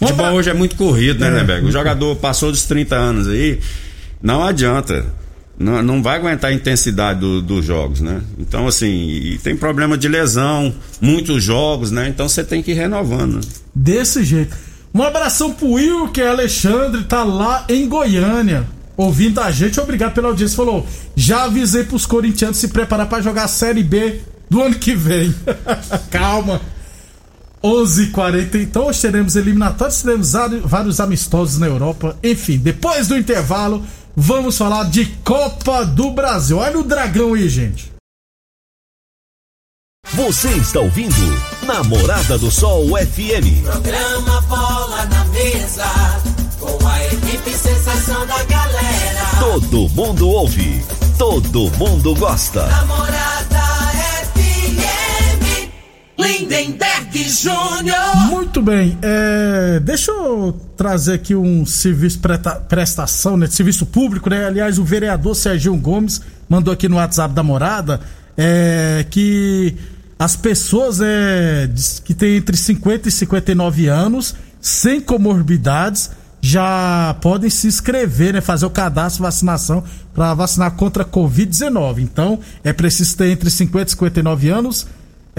O 0.00 0.06
futebol 0.08 0.32
hoje 0.32 0.50
é 0.50 0.54
muito 0.54 0.74
corrido, 0.74 1.20
né, 1.20 1.46
é. 1.46 1.60
O 1.60 1.70
jogador 1.70 2.16
passou 2.16 2.50
dos 2.50 2.64
30 2.64 2.96
anos 2.96 3.28
aí, 3.28 3.60
não 4.20 4.42
adianta 4.42 5.19
não, 5.60 5.82
não 5.82 6.02
vai 6.02 6.16
aguentar 6.16 6.50
a 6.50 6.54
intensidade 6.54 7.20
do, 7.20 7.42
dos 7.42 7.66
jogos, 7.66 8.00
né? 8.00 8.22
Então, 8.38 8.66
assim, 8.66 9.38
tem 9.42 9.54
problema 9.54 9.98
de 9.98 10.08
lesão, 10.08 10.74
muitos 10.98 11.44
jogos, 11.44 11.90
né? 11.90 12.08
Então 12.08 12.26
você 12.26 12.42
tem 12.42 12.62
que 12.62 12.70
ir 12.70 12.74
renovando. 12.74 13.34
Né? 13.34 13.40
Desse 13.74 14.24
jeito. 14.24 14.56
Um 14.94 15.02
abração 15.02 15.52
pro 15.52 15.72
Will, 15.72 16.08
que 16.08 16.22
é 16.22 16.28
Alexandre, 16.28 17.04
tá 17.04 17.22
lá 17.22 17.66
em 17.68 17.86
Goiânia, 17.86 18.66
ouvindo 18.96 19.38
a 19.38 19.50
gente. 19.50 19.78
Obrigado 19.78 20.14
pela 20.14 20.28
audiência. 20.28 20.56
Falou: 20.56 20.86
já 21.14 21.44
avisei 21.44 21.84
pros 21.84 22.06
corintianos 22.06 22.56
se 22.56 22.68
preparar 22.68 23.06
para 23.06 23.22
jogar 23.22 23.44
a 23.44 23.48
Série 23.48 23.82
B 23.82 24.18
do 24.48 24.62
ano 24.62 24.76
que 24.76 24.94
vem. 24.94 25.34
Calma. 26.10 26.58
11:40 27.62 28.54
então 28.62 28.86
hoje 28.86 29.02
teremos 29.02 29.36
eliminatórios, 29.36 30.00
teremos 30.00 30.32
vários 30.64 30.98
amistosos 30.98 31.58
na 31.58 31.66
Europa. 31.66 32.16
Enfim, 32.24 32.56
depois 32.56 33.08
do 33.08 33.18
intervalo 33.18 33.84
vamos 34.20 34.58
falar 34.58 34.84
de 34.90 35.06
Copa 35.24 35.84
do 35.84 36.10
Brasil. 36.10 36.58
Olha 36.58 36.78
o 36.78 36.84
dragão 36.84 37.34
aí, 37.34 37.48
gente. 37.48 37.90
Você 40.12 40.50
está 40.50 40.80
ouvindo 40.80 41.14
Namorada 41.64 42.36
do 42.36 42.50
Sol 42.50 42.88
FM. 42.88 43.62
Programa 43.64 44.40
Bola 44.42 45.06
na 45.06 45.24
Mesa, 45.26 45.86
com 46.58 46.86
a 46.86 47.06
equipe 47.06 47.50
sensação 47.50 48.26
da 48.26 48.42
galera. 48.44 49.26
Todo 49.40 49.88
mundo 49.90 50.28
ouve, 50.28 50.84
todo 51.16 51.70
mundo 51.78 52.14
gosta. 52.16 52.66
Namorada 52.66 53.39
Lindenberg 56.20 57.28
Júnior. 57.28 58.16
Muito 58.28 58.60
bem, 58.62 58.98
é, 59.02 59.80
deixa 59.80 60.10
eu 60.10 60.58
trazer 60.76 61.14
aqui 61.14 61.34
um 61.34 61.64
serviço 61.64 62.20
prestação, 62.68 63.36
né, 63.36 63.46
serviço 63.46 63.86
público, 63.86 64.28
né? 64.30 64.46
Aliás, 64.46 64.78
o 64.78 64.84
vereador 64.84 65.34
Serginho 65.34 65.76
Gomes 65.76 66.20
mandou 66.48 66.72
aqui 66.72 66.88
no 66.88 66.96
WhatsApp 66.96 67.34
da 67.34 67.42
morada 67.42 68.00
é, 68.36 69.04
que 69.10 69.74
as 70.18 70.36
pessoas 70.36 71.00
é, 71.00 71.70
que 72.04 72.14
têm 72.14 72.36
entre 72.36 72.56
50 72.56 73.08
e 73.08 73.12
59 73.12 73.86
anos, 73.88 74.34
sem 74.60 75.00
comorbidades, 75.00 76.10
já 76.42 77.14
podem 77.20 77.50
se 77.50 77.66
inscrever, 77.66 78.32
né, 78.32 78.40
fazer 78.40 78.66
o 78.66 78.70
cadastro 78.70 79.22
vacinação 79.22 79.84
para 80.14 80.32
vacinar 80.34 80.72
contra 80.72 81.02
a 81.02 81.06
Covid-19. 81.06 81.98
Então, 81.98 82.38
é 82.64 82.72
preciso 82.72 83.16
ter 83.16 83.30
entre 83.30 83.50
50 83.50 83.88
e 83.88 83.90
59 83.90 84.48
anos. 84.48 84.86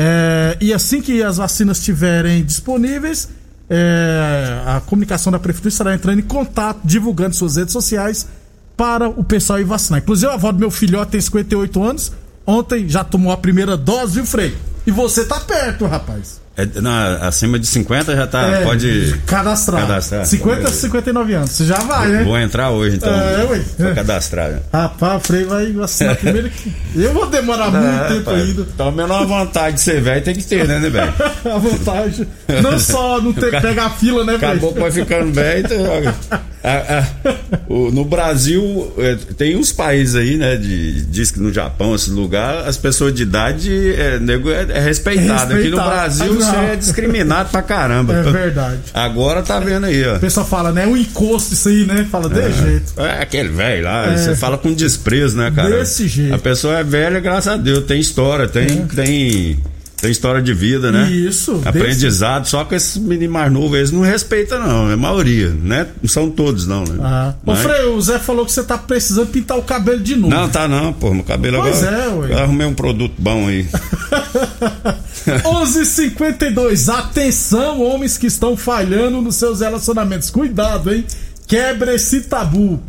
É, 0.03 0.58
e 0.60 0.74
assim 0.74 1.00
que 1.00 1.22
as 1.22 1.38
vacinas 1.38 1.77
estiverem 1.77 2.43
disponíveis, 2.43 3.29
é, 3.70 4.63
a 4.65 4.81
comunicação 4.81 5.31
da 5.31 5.38
prefeitura 5.38 5.70
estará 5.70 5.93
entrando 5.93 6.17
em 6.17 6.24
contato, 6.24 6.79
divulgando 6.84 7.36
suas 7.36 7.55
redes 7.55 7.72
sociais 7.72 8.27
para 8.75 9.08
o 9.08 9.24
pessoal 9.24 9.60
ir 9.60 9.63
vacinar. 9.63 10.01
Inclusive, 10.01 10.31
a 10.31 10.34
avó 10.34 10.51
do 10.51 10.58
meu 10.58 10.72
filhote 10.72 11.12
tem 11.12 11.22
58 11.22 11.84
anos, 11.84 12.12
ontem 12.48 12.89
já 12.89 13.03
tomou 13.03 13.31
a 13.31 13.38
primeira 13.38 13.77
dose, 13.77 14.15
viu, 14.15 14.25
Frei? 14.25 14.58
E 14.88 14.91
você 14.91 15.24
tá 15.24 15.39
perto, 15.39 15.86
rapaz. 15.86 16.40
É, 16.58 16.67
na, 16.81 17.27
acima 17.27 17.58
de 17.58 17.65
50 17.65 18.13
já 18.13 18.27
tá. 18.27 18.41
É, 18.48 18.63
pode. 18.63 19.15
Cadastrar. 19.25 19.81
cadastrar. 19.88 20.25
50 20.25 20.67
a 20.67 20.72
59 20.72 21.34
anos. 21.34 21.50
Você 21.51 21.65
já 21.65 21.77
vai, 21.79 22.10
né? 22.10 22.24
Vou 22.25 22.38
entrar 22.38 22.72
hoje 22.72 22.98
então. 22.98 23.10
É, 23.10 23.46
ué. 23.46 23.62
Vou 23.79 23.96
cadastrar. 23.96 24.50
né? 24.51 24.60
Rapaz, 24.72 25.22
o 25.22 25.25
Frei 25.25 25.46
vai 25.46 25.74
assinar 25.81 26.17
primeiro 26.17 26.50
que. 26.50 26.72
Eu 26.93 27.13
vou 27.13 27.27
demorar 27.27 27.72
muito 27.72 27.86
É, 27.86 28.08
tempo 28.10 28.24
pai, 28.25 28.41
ainda. 28.41 28.62
Então, 28.74 28.91
menor 28.91 29.25
vontade 29.25 29.75
de 29.75 29.81
ser 29.81 30.01
velho 30.01 30.22
tem 30.24 30.36
que 30.36 30.43
ter, 30.43 30.67
né, 30.67 30.77
né, 30.77 30.89
velho? 30.89 31.13
A 31.55 31.58
vantagem. 31.58 32.27
Não 32.62 32.77
só 32.77 33.22
não 33.22 33.31
ter 33.31 33.50
que 33.51 33.62
pegar 33.62 33.86
a 33.86 33.89
fila, 33.91 34.25
né, 34.25 34.38
Frei? 34.38 34.50
Acabou 34.50 34.74
vai 34.74 34.91
ficando 34.91 35.31
velho. 35.34 35.65
Então, 35.65 35.86
a- 36.63 37.00
a- 37.00 37.08
o- 37.70 37.91
no 37.91 38.03
Brasil, 38.05 38.93
é, 38.98 39.15
tem 39.38 39.55
uns 39.55 39.72
países 39.72 40.15
aí, 40.15 40.36
né? 40.38 40.58
De, 40.58 41.05
diz 41.05 41.31
que 41.31 41.39
no 41.39 41.51
Japão, 41.51 41.96
esse 41.96 42.10
lugar, 42.12 42.67
as 42.67 42.75
pessoas 42.77 43.13
de 43.13 43.24
idade 43.24 43.93
é, 43.96 44.20
nego 44.20 44.51
é, 44.51 44.67
é 44.70 44.79
respeitado. 44.81 45.53
Aqui 45.55 45.70
no. 45.70 45.77
Brasil, 45.77 46.34
Não. 46.34 46.40
Você 46.43 46.55
é 46.55 46.75
discriminado 46.75 47.50
pra 47.50 47.62
caramba. 47.62 48.13
É 48.15 48.21
verdade. 48.24 48.79
Agora 48.93 49.41
tá 49.41 49.60
vendo 49.60 49.86
aí, 49.86 50.05
ó. 50.05 50.17
O 50.17 50.19
pessoal 50.19 50.45
fala, 50.45 50.71
né? 50.71 50.86
O 50.88 50.98
encosto, 50.98 51.53
isso 51.53 51.69
aí, 51.69 51.86
né? 51.86 52.07
Fala, 52.12 52.29
de 52.29 52.51
jeito. 52.62 52.93
É 53.01 53.21
aquele 53.21 53.50
velho 53.50 53.83
lá, 53.86 54.07
É. 54.13 54.17
você 54.17 54.36
fala 54.36 54.57
com 54.57 54.74
desprezo, 54.74 55.38
né, 55.38 55.51
cara? 55.55 55.69
Desse 55.69 56.07
jeito. 56.07 56.33
A 56.33 56.38
pessoa 56.39 56.79
é 56.79 56.83
velha, 56.83 57.19
graças 57.19 57.53
a 57.53 57.57
Deus, 57.57 57.86
tem 57.86 58.00
história, 58.00 58.48
tem, 58.48 58.86
tem, 58.88 59.60
tem 60.01 60.10
história 60.12 60.41
de 60.41 60.53
vida, 60.53 60.91
né? 60.91 61.10
Isso, 61.12 61.62
Aprendizado, 61.63 62.48
só 62.48 62.63
que 62.63 62.74
esses 62.75 62.98
meninos 62.98 63.33
mais 63.33 63.51
novos, 63.51 63.77
eles 63.77 63.91
não 63.91 64.01
respeitam, 64.01 64.60
não, 64.60 64.89
é 64.89 64.93
a 64.93 64.98
maioria, 64.98 65.50
né? 65.50 65.88
Não 66.01 66.10
são 66.10 66.29
todos, 66.29 66.65
não, 66.65 66.83
né? 66.83 66.95
Ah. 67.01 67.33
Ô, 67.45 67.51
Mas- 67.51 67.60
Frei, 67.60 67.83
o 67.86 68.01
Zé 68.01 68.17
falou 68.19 68.45
que 68.45 68.51
você 68.51 68.63
tá 68.63 68.77
precisando 68.77 69.27
pintar 69.27 69.57
o 69.57 69.62
cabelo 69.62 70.00
de 70.00 70.15
novo. 70.15 70.33
Não, 70.33 70.50
tá 70.50 70.67
não, 70.67 70.91
pô, 70.93 71.13
meu 71.13 71.24
cabelo 71.24 71.62
Pois 71.62 71.83
agora. 71.83 72.03
é, 72.03 72.07
ué. 72.10 72.31
eu 72.33 72.38
arrumei 72.39 72.65
um 72.67 72.74
produto 72.74 73.13
bom 73.17 73.48
aí. 73.48 73.67
11:52. 75.39 76.89
Atenção, 76.89 77.81
homens 77.81 78.17
que 78.17 78.27
estão 78.27 78.57
falhando 78.57 79.21
nos 79.21 79.35
seus 79.35 79.61
relacionamentos. 79.61 80.29
Cuidado, 80.29 80.93
hein? 80.93 81.05
Quebre 81.47 81.95
esse 81.95 82.21
tabu. 82.21 82.81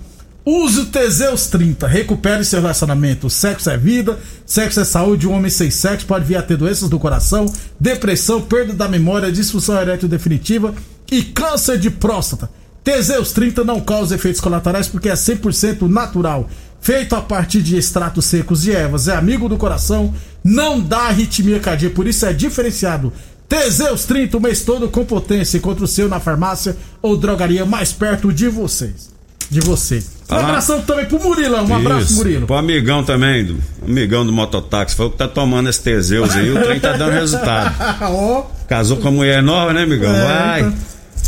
Use 0.44 0.80
o 0.80 0.87
Teseus 0.87 1.46
30. 1.46 1.87
Recupere 1.87 2.44
seu 2.44 2.61
relacionamento. 2.61 3.30
Sexo 3.30 3.70
é 3.70 3.76
vida, 3.76 4.18
sexo 4.44 4.80
é 4.80 4.84
saúde. 4.84 5.28
Um 5.28 5.32
homem 5.32 5.50
sem 5.50 5.70
sexo 5.70 6.06
pode 6.06 6.25
vir 6.25 6.37
a 6.37 6.42
ter 6.42 6.56
doenças 6.56 6.88
do 6.88 6.99
coração, 6.99 7.46
depressão, 7.78 8.40
perda 8.40 8.72
da 8.72 8.88
memória, 8.88 9.30
disfunção 9.30 9.80
erétil 9.80 10.08
definitiva 10.08 10.75
e 11.11 11.22
câncer 11.22 11.78
de 11.78 11.90
próstata. 11.90 12.50
Teseus 12.82 13.30
30 13.30 13.62
não 13.62 13.80
causa 13.80 14.16
efeitos 14.16 14.40
colaterais 14.40 14.88
porque 14.88 15.08
é 15.08 15.14
100% 15.14 15.82
natural. 15.82 16.50
Feito 16.82 17.14
a 17.14 17.20
partir 17.22 17.62
de 17.62 17.76
extratos 17.78 18.24
secos 18.26 18.62
de 18.62 18.72
ervas, 18.72 19.06
é 19.08 19.14
amigo 19.16 19.48
do 19.48 19.56
coração, 19.56 20.12
não 20.42 20.80
dá 20.80 21.02
arritmia 21.06 21.60
cardíaca, 21.60 21.94
por 21.94 22.06
isso 22.08 22.26
é 22.26 22.32
diferenciado. 22.32 23.12
Teseus 23.48 24.04
30 24.04 24.36
o 24.36 24.40
mês 24.40 24.62
todo 24.62 24.88
com 24.88 25.04
potência. 25.04 25.58
Encontre 25.58 25.84
o 25.84 25.86
seu 25.86 26.08
na 26.08 26.18
farmácia 26.18 26.76
ou 27.00 27.16
drogaria 27.16 27.64
mais 27.64 27.92
perto 27.92 28.32
de 28.32 28.48
vocês. 28.48 29.12
De 29.50 29.60
você. 29.60 30.02
Um 30.30 30.34
Ah. 30.34 30.40
abração 30.40 30.80
também 30.80 31.04
pro 31.04 31.22
Murilão. 31.22 31.66
Um 31.66 31.74
abraço, 31.76 32.04
Isso. 32.04 32.16
Murilo. 32.16 32.46
Pro 32.46 32.56
amigão 32.56 33.04
também, 33.04 33.44
do, 33.44 33.58
amigão 33.86 34.24
do 34.24 34.32
mototáxi, 34.32 34.96
foi 34.96 35.06
o 35.06 35.10
que 35.10 35.18
tá 35.18 35.28
tomando 35.28 35.68
esse 35.68 35.82
Teseus 35.82 36.34
aí, 36.34 36.50
o 36.50 36.62
trem 36.62 36.80
tá 36.80 36.94
dando 36.96 37.12
resultado. 37.12 37.74
Casou 38.66 38.96
com 38.96 39.08
a 39.08 39.10
mulher 39.10 39.42
nova, 39.42 39.72
né, 39.74 39.82
amigão? 39.82 40.10
é, 40.14 40.24
Vai. 40.24 40.60
então, 40.62 40.74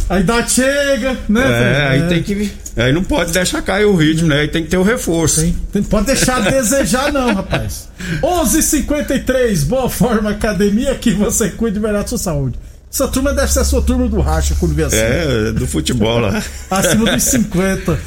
a 0.08 0.20
idade 0.20 0.52
chega, 0.52 1.16
né? 1.28 1.42
É, 1.42 1.88
aí 1.88 2.00
É. 2.02 2.06
tem 2.08 2.22
que. 2.22 2.52
Aí 2.76 2.92
não 2.92 3.04
pode 3.04 3.32
deixar 3.32 3.62
cair 3.62 3.84
o 3.84 3.94
ritmo, 3.94 4.28
né? 4.28 4.40
Aí 4.40 4.48
tem 4.48 4.64
que 4.64 4.68
ter 4.70 4.76
o 4.76 4.82
reforço. 4.82 5.40
Tem- 5.40 5.56
tem- 5.72 5.82
pode 5.82 6.06
deixar 6.06 6.38
a 6.38 6.40
desejar, 6.50 7.12
não, 7.12 7.32
rapaz. 7.34 7.88
11:53 8.22 9.64
Boa 9.64 9.88
Forma 9.88 10.30
Academia, 10.30 10.94
que 10.94 11.12
você 11.12 11.50
cuide 11.50 11.78
melhor 11.80 12.02
da 12.02 12.08
sua 12.08 12.18
saúde. 12.18 12.58
Essa 12.92 13.08
turma 13.08 13.32
deve 13.32 13.52
ser 13.52 13.60
a 13.60 13.64
sua 13.64 13.82
turma 13.82 14.06
do 14.08 14.20
racha 14.20 14.54
quando 14.60 14.74
vê 14.74 14.84
assim. 14.84 14.96
É, 14.96 15.52
do 15.52 15.66
futebol 15.66 16.20
lá. 16.20 16.40
Acima 16.70 17.10
dos 17.12 17.22
50. 17.24 17.98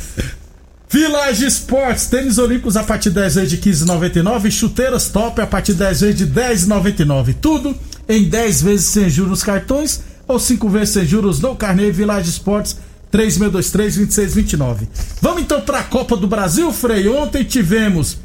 Village 0.89 1.45
Sports, 1.47 2.05
tênis 2.05 2.37
olímpicos 2.37 2.77
a 2.77 2.83
partir 2.83 3.09
de 3.09 3.15
10 3.15 3.35
vezes 3.35 3.49
de 3.49 3.57
15,99. 3.57 4.49
Chuteiras 4.49 5.09
top 5.09 5.41
a 5.41 5.47
partir 5.47 5.73
de 5.73 5.79
10 5.79 6.01
vezes 6.01 6.15
de 6.15 6.27
10,99. 6.27 7.35
Tudo 7.41 7.75
em 8.07 8.23
10 8.29 8.61
vezes 8.61 8.85
sem 8.85 9.09
juros 9.09 9.31
nos 9.31 9.43
cartões 9.43 9.99
ou 10.27 10.39
5 10.39 10.67
vezes 10.69 10.89
sem 10.89 11.05
juros 11.05 11.39
no 11.39 11.55
carnê 11.55 11.91
Village 11.91 12.29
Sports 12.29 12.77
3623-2629. 13.11 14.87
Vamos 15.21 15.41
então 15.43 15.61
para 15.61 15.79
a 15.79 15.83
Copa 15.83 16.17
do 16.17 16.27
Brasil, 16.27 16.71
Frei. 16.71 17.07
Ontem 17.07 17.43
tivemos 17.43 18.17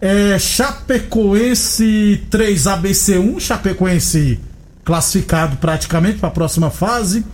é, 0.00 0.38
Chapecoense 0.38 2.22
3 2.30 2.62
ABC1, 2.64 3.40
Chapecoense 3.40 4.40
classificado 4.84 5.56
praticamente 5.56 6.18
para 6.18 6.28
a 6.28 6.32
próxima 6.32 6.70
fase. 6.70 7.24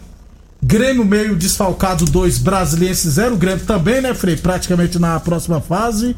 Grêmio 0.62 1.04
meio 1.04 1.36
desfalcado 1.36 2.04
2, 2.04 2.38
Brasiliense 2.38 3.08
0. 3.10 3.36
Grêmio 3.36 3.64
também, 3.64 4.00
né, 4.00 4.14
Frei? 4.14 4.36
Praticamente 4.36 4.98
na 4.98 5.18
próxima 5.20 5.60
fase. 5.60 6.16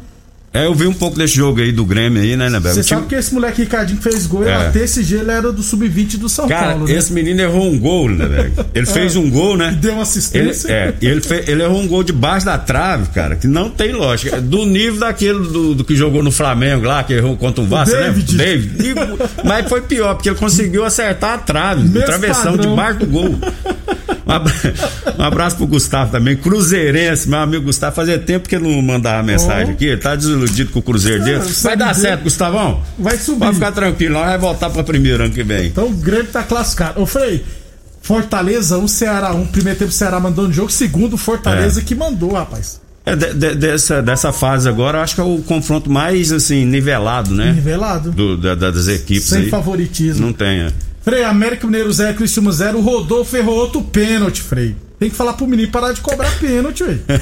É, 0.52 0.64
eu 0.64 0.74
vi 0.74 0.86
um 0.86 0.94
pouco 0.94 1.16
desse 1.18 1.34
jogo 1.34 1.60
aí 1.60 1.70
do 1.70 1.84
Grêmio 1.84 2.22
aí, 2.22 2.34
né, 2.34 2.48
Nebel? 2.48 2.72
Você 2.72 2.80
O 2.80 2.82
time- 2.82 3.00
sabe 3.00 3.06
que 3.08 3.14
esse 3.14 3.34
moleque 3.34 3.60
Ricardinho 3.62 4.00
fez 4.00 4.26
gol 4.26 4.44
e 4.44 4.48
É. 4.48 4.54
até 4.54 4.80
esse 4.82 5.04
dia 5.04 5.20
ele 5.20 5.30
era 5.30 5.52
do 5.52 5.62
sub-20 5.62 6.16
do 6.16 6.26
São 6.26 6.48
Cara, 6.48 6.70
Paulo, 6.70 6.86
né? 6.88 6.94
esse 6.94 7.12
menino 7.12 7.38
errou 7.42 7.70
um 7.70 7.78
gol, 7.78 8.08
né? 8.08 8.50
Ele 8.74 8.86
fez 8.86 9.14
um 9.14 9.28
gol, 9.30 9.58
né? 9.58 9.76
Deu 9.78 9.90
uma 9.92 9.96
Ele, 9.98 10.02
assistência. 10.02 10.72
é, 10.72 10.94
e 11.02 11.06
ele, 11.06 11.20
fe- 11.20 11.44
ele 11.46 11.62
errou 11.62 11.80
um 11.82 11.86
gol 11.86 12.02
debaixo 12.02 12.46
da 12.46 12.56
trave, 12.56 13.10
cara, 13.10 13.36
que 13.36 13.46
não 13.46 13.68
tem 13.68 13.92
lógica. 13.92 14.40
Do 14.40 14.64
nível 14.64 15.00
daquele 15.00 15.38
do, 15.38 15.74
do 15.74 15.84
que 15.84 15.94
jogou 15.94 16.22
no 16.22 16.32
Flamengo 16.32 16.86
lá, 16.86 17.04
que 17.04 17.12
errou 17.12 17.36
contra 17.36 17.62
o 17.62 17.66
Vasco, 17.66 17.94
né? 17.94 18.04
David. 18.04 18.36
David. 18.38 18.88
E- 18.88 18.94
mas 19.46 19.68
foi 19.68 19.82
pior, 19.82 20.14
porque 20.14 20.30
ele 20.30 20.36
conseguiu 20.38 20.82
acertar 20.82 21.34
a 21.34 21.38
trave, 21.38 21.82
o 21.82 21.84
Mesmo 21.84 22.06
travessão 22.06 22.52
padrão. 22.56 22.70
debaixo 22.70 22.98
do 23.00 23.06
gol. 23.06 23.38
Um 24.28 24.32
abra- 24.32 24.52
um 25.18 25.22
abraço 25.22 25.56
pro 25.56 25.66
Gustavo 25.66 26.12
também, 26.12 26.36
cruzeirense, 26.36 27.28
meu 27.28 27.38
amigo 27.38 27.64
Gustavo. 27.64 27.96
Fazia 27.96 28.18
tempo 28.18 28.46
que 28.48 28.54
ele 28.56 28.68
não 28.70 28.82
mandava 28.82 29.22
mensagem 29.22 29.68
Oh. 29.68 29.70
aqui, 29.72 29.86
ele 29.86 29.96
tá 29.96 30.14
desiludido 30.14 30.70
com 30.70 30.80
o 30.80 30.82
Cruzeiro 30.82 31.24
dele. 31.24 31.40
Vai 31.62 31.76
dar 31.76 31.92
dele. 31.94 32.00
certo, 32.06 32.22
Gustavão. 32.24 32.82
Vai 32.98 33.16
subir. 33.16 33.38
Pode 33.40 33.54
ficar 33.54 33.72
tranquilo, 33.72 34.14
nós 34.14 34.26
vai 34.26 34.38
voltar 34.38 34.68
pra 34.70 34.84
primeiro 34.84 35.24
ano 35.24 35.32
que 35.32 35.42
vem. 35.42 35.68
Então 35.68 35.86
o 35.86 35.94
Grêmio 35.94 36.26
tá 36.30 36.42
classificado. 36.42 37.00
Ô, 37.00 37.06
Frei, 37.06 37.42
Fortaleza 38.02 38.78
1, 38.78 38.86
Ceará 38.88 39.32
1. 39.34 39.46
Primeiro 39.46 39.78
tempo 39.78 39.90
o 39.90 39.94
Ceará 39.94 40.20
mandou 40.20 40.46
no 40.46 40.52
jogo. 40.52 40.70
Segundo, 40.70 41.16
Fortaleza 41.16 41.82
que 41.82 41.94
mandou, 41.94 42.32
rapaz. 42.32 42.80
É, 43.04 43.16
de- 43.16 43.32
de- 43.32 43.54
dessa, 43.54 44.02
dessa 44.02 44.32
fase 44.32 44.68
agora, 44.68 44.98
eu 44.98 45.02
acho 45.02 45.14
que 45.14 45.20
é 45.20 45.24
o 45.24 45.38
confronto 45.38 45.90
mais 45.90 46.30
assim, 46.30 46.66
nivelado, 46.66 47.34
né? 47.34 47.52
Nivelado. 47.52 48.10
Do- 48.12 48.36
da- 48.36 48.54
das 48.54 48.86
equipes 48.88 49.24
Sem 49.24 49.44
aí. 49.44 49.48
favoritismo. 49.48 50.26
Não 50.26 50.32
tem, 50.34 50.60
é. 50.60 50.72
Frei, 51.00 51.24
América 51.24 51.66
Mineiro 51.66 51.92
0, 51.92 52.16
Cristiano 52.16 52.52
0. 52.52 52.78
O 52.78 52.80
Rodolfo 52.80 53.36
errou 53.36 53.56
outro 53.56 53.82
pênalti, 53.82 54.42
Frei. 54.42 54.76
Tem 54.98 55.08
que 55.08 55.16
falar 55.16 55.34
pro 55.34 55.46
menino 55.46 55.70
parar 55.70 55.92
de 55.92 56.00
cobrar 56.00 56.30
pênalti, 56.38 56.84
velho. 56.84 57.02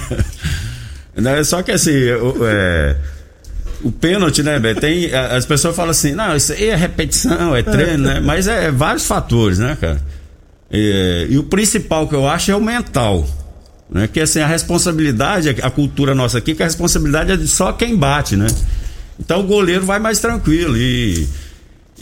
Né, 1.16 1.42
Só 1.44 1.62
que 1.62 1.72
assim, 1.72 2.10
o, 2.10 2.46
é, 2.46 2.94
o 3.82 3.90
pênalti, 3.90 4.42
né, 4.42 4.58
Beto, 4.58 4.82
tem. 4.82 5.14
As 5.14 5.46
pessoas 5.46 5.74
falam 5.74 5.90
assim, 5.90 6.12
não, 6.12 6.36
isso 6.36 6.52
aí 6.52 6.68
é 6.68 6.76
repetição, 6.76 7.56
é 7.56 7.62
treino, 7.62 8.04
né? 8.04 8.20
Mas 8.20 8.46
é, 8.46 8.70
vários 8.70 9.06
fatores, 9.06 9.58
né, 9.58 9.78
cara? 9.80 9.98
E, 10.70 11.28
e 11.30 11.38
o 11.38 11.44
principal 11.44 12.06
que 12.06 12.14
eu 12.14 12.28
acho 12.28 12.50
é 12.50 12.56
o 12.56 12.60
mental. 12.60 13.26
Né? 13.88 14.08
Que 14.12 14.20
assim, 14.20 14.40
a 14.40 14.46
responsabilidade, 14.46 15.48
a 15.62 15.70
cultura 15.70 16.14
nossa 16.14 16.38
aqui, 16.38 16.54
que 16.54 16.62
a 16.62 16.66
responsabilidade 16.66 17.32
é 17.32 17.36
de 17.36 17.48
só 17.48 17.72
quem 17.72 17.96
bate, 17.96 18.36
né? 18.36 18.48
Então 19.18 19.40
o 19.40 19.44
goleiro 19.44 19.84
vai 19.84 19.98
mais 19.98 20.18
tranquilo 20.18 20.76
e. 20.76 21.26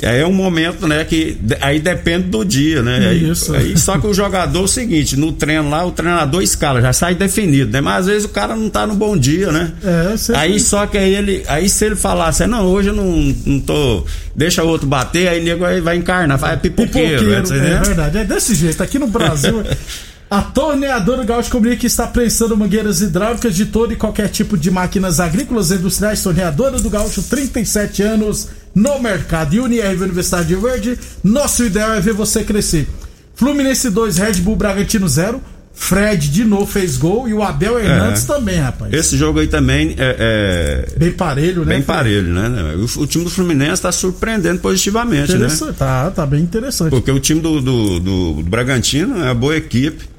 Aí 0.02 0.20
é 0.20 0.26
um 0.26 0.32
momento, 0.32 0.88
né, 0.88 1.04
que 1.04 1.38
aí 1.60 1.78
depende 1.78 2.24
do 2.24 2.44
dia, 2.44 2.82
né? 2.82 3.08
Aí- 3.10 3.30
Isso. 3.30 3.54
Aí, 3.54 3.78
só 3.78 3.96
que 3.96 4.06
o 4.08 4.12
jogador 4.12 4.58
é 4.58 4.62
o 4.62 4.66
seguinte, 4.66 5.16
no 5.16 5.30
treino 5.32 5.70
lá, 5.70 5.86
o 5.86 5.92
treinador 5.92 6.42
escala, 6.42 6.82
já 6.82 6.92
sai 6.92 7.14
definido, 7.14 7.70
né? 7.72 7.80
Mas 7.80 8.00
às 8.00 8.06
vezes 8.06 8.24
o 8.24 8.28
cara 8.30 8.56
não 8.56 8.68
tá 8.68 8.86
no 8.88 8.94
bom 8.96 9.16
dia, 9.16 9.52
né? 9.52 9.72
É, 9.84 10.16
sempre- 10.16 10.40
Aí 10.42 10.58
só 10.58 10.84
que 10.86 10.98
aí 10.98 11.14
ele, 11.14 11.44
aí 11.46 11.68
se 11.68 11.84
ele 11.86 11.94
falasse, 11.96 12.44
não, 12.46 12.66
hoje 12.66 12.88
eu 12.88 12.94
não, 12.94 13.34
não 13.46 13.60
tô, 13.60 14.04
deixa 14.34 14.64
o 14.64 14.68
outro 14.68 14.86
bater, 14.86 15.28
aí 15.28 15.40
o 15.40 15.44
nego 15.44 15.64
aí 15.64 15.80
vai 15.80 15.96
encarnar, 15.96 16.38
vai 16.38 16.56
pipoqueiro, 16.56 17.22
Pipoqueiro, 17.24 17.48
né? 17.62 17.76
É 17.76 17.86
verdade. 17.86 18.18
É 18.18 18.24
desse 18.24 18.54
jeito. 18.56 18.82
Aqui 18.82 18.98
no 18.98 19.06
Brasil, 19.06 19.62
a 20.38 20.42
torneadora 20.42 21.24
Gaúcho 21.24 21.50
comunica 21.50 21.76
que 21.76 21.86
está 21.86 22.06
prensando 22.06 22.56
mangueiras 22.56 23.00
hidráulicas 23.00 23.54
de 23.54 23.66
todo 23.66 23.92
e 23.92 23.96
qualquer 23.96 24.28
tipo 24.28 24.56
de 24.56 24.70
máquinas 24.70 25.20
agrícolas 25.20 25.70
e 25.70 25.74
industriais. 25.74 26.22
Torneadora 26.22 26.78
do 26.78 26.90
Gaúcho, 26.90 27.22
37 27.22 28.02
anos 28.02 28.48
no 28.74 28.98
mercado. 28.98 29.54
E 29.54 29.60
Unirv 29.60 30.02
Universidade 30.02 30.48
de 30.48 30.56
Verde, 30.56 30.98
nosso 31.22 31.64
ideal 31.64 31.92
é 31.94 32.00
ver 32.00 32.14
você 32.14 32.42
crescer. 32.42 32.88
Fluminense 33.34 33.90
2, 33.90 34.16
Red 34.18 34.34
Bull 34.34 34.56
Bragantino 34.56 35.08
0. 35.08 35.40
Fred 35.76 36.28
de 36.30 36.44
novo 36.44 36.66
fez 36.66 36.96
gol 36.96 37.28
e 37.28 37.34
o 37.34 37.42
Abel 37.42 37.80
Hernandes 37.80 38.24
também, 38.24 38.60
rapaz. 38.60 38.92
Esse 38.92 39.16
jogo 39.16 39.40
aí 39.40 39.48
também 39.48 39.96
é, 39.98 40.86
é 40.88 40.98
Bem 40.98 41.10
parelho, 41.10 41.64
né? 41.64 41.74
bem 41.74 41.82
parelho, 41.82 42.32
né? 42.32 42.74
O, 42.76 43.00
o 43.02 43.06
time 43.08 43.24
do 43.24 43.30
Fluminense 43.30 43.82
tá 43.82 43.90
surpreendendo 43.90 44.60
positivamente, 44.60 45.32
né? 45.36 45.48
Tá, 45.76 46.12
tá 46.12 46.24
bem 46.24 46.40
interessante. 46.42 46.90
Porque 46.90 47.10
o 47.10 47.18
time 47.18 47.40
do, 47.40 47.60
do, 47.60 47.98
do- 47.98 48.34
do 48.34 48.42
Bragantino 48.44 49.18
é 49.20 49.24
uma 49.24 49.34
boa 49.34 49.56
equipe. 49.56 50.13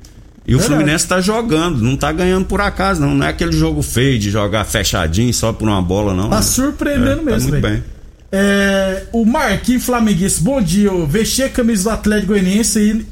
E 0.48 0.56
o. 0.56 0.60
Fluminense 0.60 1.08
tá 1.08 1.20
jogando, 1.22 1.82
não 1.82 1.98
tá 1.98 2.12
ganhando 2.12 2.46
por 2.46 2.62
acaso, 2.62 3.02
não. 3.02 3.16
Não 3.16 3.26
é 3.26 3.30
aquele 3.30 3.52
jogo 3.52 3.82
feio 3.82 4.20
de 4.20 4.30
jogar 4.30 4.64
fechadinho 4.66 5.34
só 5.34 5.52
por 5.52 5.68
uma 5.68 5.82
bola, 5.82 6.14
não. 6.14 6.30
Tá 6.30 6.38
né? 6.38 6.42
surpreendendo 6.42 7.12
É, 7.12 7.16
tá 7.16 7.22
mesmo, 7.24 7.50
muito 7.50 7.62
velho. 7.62 7.74
bem. 7.76 7.84
É, 8.32 9.04
o 9.14 9.26
Marquinhos 9.26 9.86
Flamenguista, 9.86 10.42
bom 10.44 10.62
dia. 10.62 10.88
Eu 10.90 11.08
vesti 11.08 11.44
a 11.44 11.50
camisa 11.50 11.84
do 11.84 11.90
Atlético 11.92 12.28
Goianiense 12.34 13.06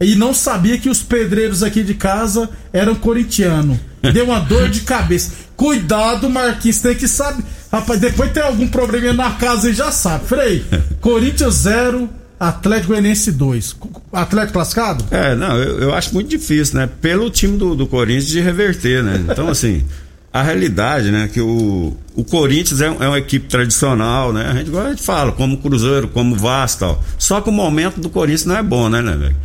e, 0.00 0.12
e 0.12 0.14
não 0.14 0.32
sabia 0.32 0.78
que 0.78 0.88
os 0.88 1.02
pedreiros 1.02 1.62
aqui 1.62 1.82
de 1.82 1.94
casa 1.94 2.48
eram 2.72 2.94
corintianos. 2.94 3.76
Deu 4.12 4.24
uma 4.26 4.38
dor 4.38 4.68
de 4.68 4.80
cabeça. 4.82 5.32
Cuidado, 5.56 6.30
Marquinhos, 6.30 6.78
tem 6.80 6.94
que 6.94 7.08
saber. 7.08 7.42
Rapaz, 7.72 8.00
depois 8.00 8.30
tem 8.32 8.42
algum 8.42 8.68
probleminha 8.68 9.12
na 9.12 9.32
casa 9.32 9.68
e 9.70 9.74
já 9.74 9.90
sabe. 9.90 10.26
Frei, 10.26 10.64
Corinthians 11.02 11.54
0, 11.54 12.08
Atlético 12.38 12.88
Goianiense 12.88 13.32
2. 13.32 13.76
Atlético 14.12 14.52
classificado? 14.52 15.04
É, 15.10 15.34
não, 15.34 15.56
eu, 15.56 15.80
eu, 15.80 15.94
acho 15.94 16.14
muito 16.14 16.28
difícil, 16.28 16.76
né? 16.78 16.88
Pelo 17.00 17.30
time 17.30 17.58
do, 17.58 17.74
do 17.74 17.86
Corinthians 17.86 18.28
de 18.28 18.40
reverter, 18.40 19.02
né? 19.02 19.24
Então, 19.28 19.48
assim, 19.50 19.84
a 20.32 20.42
realidade, 20.42 21.10
né? 21.10 21.28
Que 21.32 21.40
o, 21.40 21.96
o 22.14 22.24
Corinthians 22.24 22.80
é, 22.80 22.86
é 22.86 23.08
uma 23.08 23.18
equipe 23.18 23.48
tradicional, 23.48 24.32
né? 24.32 24.46
A 24.50 24.54
gente 24.54 24.68
agora 24.68 24.96
fala, 24.96 25.32
como 25.32 25.58
Cruzeiro, 25.58 26.08
como 26.08 26.36
Vasco 26.36 26.80
tal. 26.80 27.04
Só 27.18 27.40
que 27.40 27.48
o 27.48 27.52
momento 27.52 28.00
do 28.00 28.08
Corinthians 28.08 28.44
não 28.44 28.56
é 28.56 28.62
bom, 28.62 28.88
né, 28.88 29.02
né, 29.02 29.16
velho? 29.16 29.36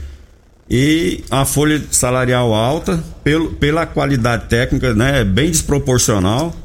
E 0.69 1.23
a 1.29 1.45
folha 1.45 1.81
salarial 1.91 2.53
alta, 2.53 3.03
pelo, 3.23 3.51
pela 3.53 3.85
qualidade 3.85 4.45
técnica, 4.45 4.93
né? 4.93 5.23
Bem 5.23 5.49
desproporcional. 5.49 6.55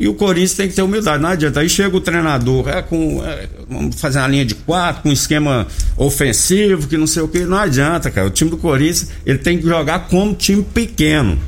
E 0.00 0.08
o 0.08 0.14
Corinthians 0.14 0.54
tem 0.54 0.66
que 0.66 0.74
ter 0.74 0.80
humildade, 0.80 1.22
não 1.22 1.28
adianta. 1.28 1.60
Aí 1.60 1.68
chega 1.68 1.94
o 1.94 2.00
treinador, 2.00 2.70
é 2.70 2.80
com. 2.80 3.22
É, 3.22 3.46
vamos 3.68 4.00
fazer 4.00 4.18
uma 4.18 4.28
linha 4.28 4.46
de 4.46 4.54
quatro, 4.54 5.02
com 5.02 5.10
um 5.10 5.12
esquema 5.12 5.66
ofensivo, 5.94 6.88
que 6.88 6.96
não 6.96 7.06
sei 7.06 7.22
o 7.22 7.28
que. 7.28 7.40
Não 7.40 7.58
adianta, 7.58 8.10
cara. 8.10 8.26
O 8.26 8.30
time 8.30 8.50
do 8.50 8.56
Corinthians, 8.56 9.10
ele 9.26 9.36
tem 9.36 9.58
que 9.58 9.68
jogar 9.68 10.08
como 10.08 10.32
time 10.32 10.62
pequeno. 10.62 11.38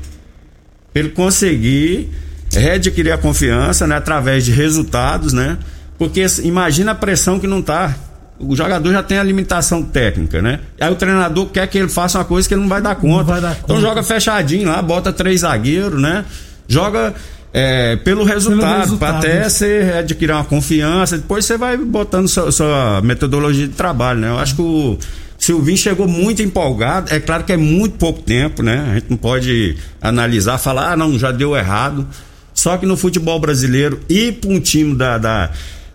Ele 0.95 1.09
conseguir 1.09 2.11
readquirir 2.53 3.15
a 3.15 3.17
confiança, 3.17 3.87
né? 3.87 3.97
Através 3.97 4.45
de 4.45 4.53
resultados, 4.53 5.33
né? 5.33 5.57
Porque 5.97 6.27
imagina 6.43 6.93
a 6.93 6.95
pressão 6.95 7.41
que 7.41 7.47
não 7.47 7.63
tá. 7.63 7.97
O 8.39 8.55
jogador 8.55 8.93
já 8.93 9.03
tem 9.03 9.17
a 9.17 9.23
limitação 9.23 9.83
técnica, 9.83 10.43
né? 10.43 10.61
Aí 10.79 10.93
o 10.93 10.97
treinador 10.97 11.47
quer 11.47 11.67
que 11.69 11.79
ele 11.79 11.89
faça 11.89 12.19
uma 12.19 12.25
coisa 12.27 12.47
que 12.47 12.53
ele 12.53 12.61
não 12.61 12.69
vai 12.69 12.83
dar 12.83 12.97
conta. 12.97 13.25
Vai 13.25 13.41
dar 13.41 13.53
então 13.53 13.77
conta. 13.77 13.81
joga 13.81 14.03
fechadinho 14.03 14.69
lá, 14.69 14.83
bota 14.83 15.11
três 15.11 15.41
zagueiros, 15.41 15.99
né? 15.99 16.27
Joga 16.69 17.15
é, 17.53 17.97
pelo 17.97 18.25
resultado, 18.25 18.97
para 18.97 19.19
até 19.19 19.49
você 19.49 19.93
adquirir 19.99 20.33
uma 20.33 20.45
confiança, 20.45 21.19
depois 21.19 21.45
você 21.45 21.59
vai 21.59 21.77
botando 21.77 22.27
sua, 22.27 22.51
sua, 22.51 23.01
metodologia 23.03 23.69
de 23.69 23.75
trabalho, 23.75 24.21
né? 24.21 24.29
Eu 24.29 24.39
acho 24.39 24.57
que 24.57 24.63
o 24.63 24.99
Silvinho 25.37 25.77
chegou 25.77 26.09
muito 26.09 26.41
empolgado, 26.41 27.13
é 27.13 27.21
claro 27.21 27.45
que 27.45 27.53
é 27.53 27.57
muito 27.57 27.97
pouco 27.99 28.23
tempo, 28.23 28.63
né? 28.63 28.87
A 28.91 28.95
gente 28.95 29.11
não 29.11 29.19
pode 29.19 29.77
analisar, 30.01 30.57
falar, 30.57 30.93
ah, 30.93 30.97
não, 30.97 31.19
já 31.19 31.31
deu 31.31 31.55
errado. 31.55 32.07
Só 32.55 32.77
que 32.77 32.87
no 32.87 32.97
futebol 32.97 33.39
brasileiro, 33.39 34.01
ir 34.09 34.35
para 34.35 34.51
um 34.51 34.61
time 34.61 34.95
da, 34.95 35.19
da 35.19 35.51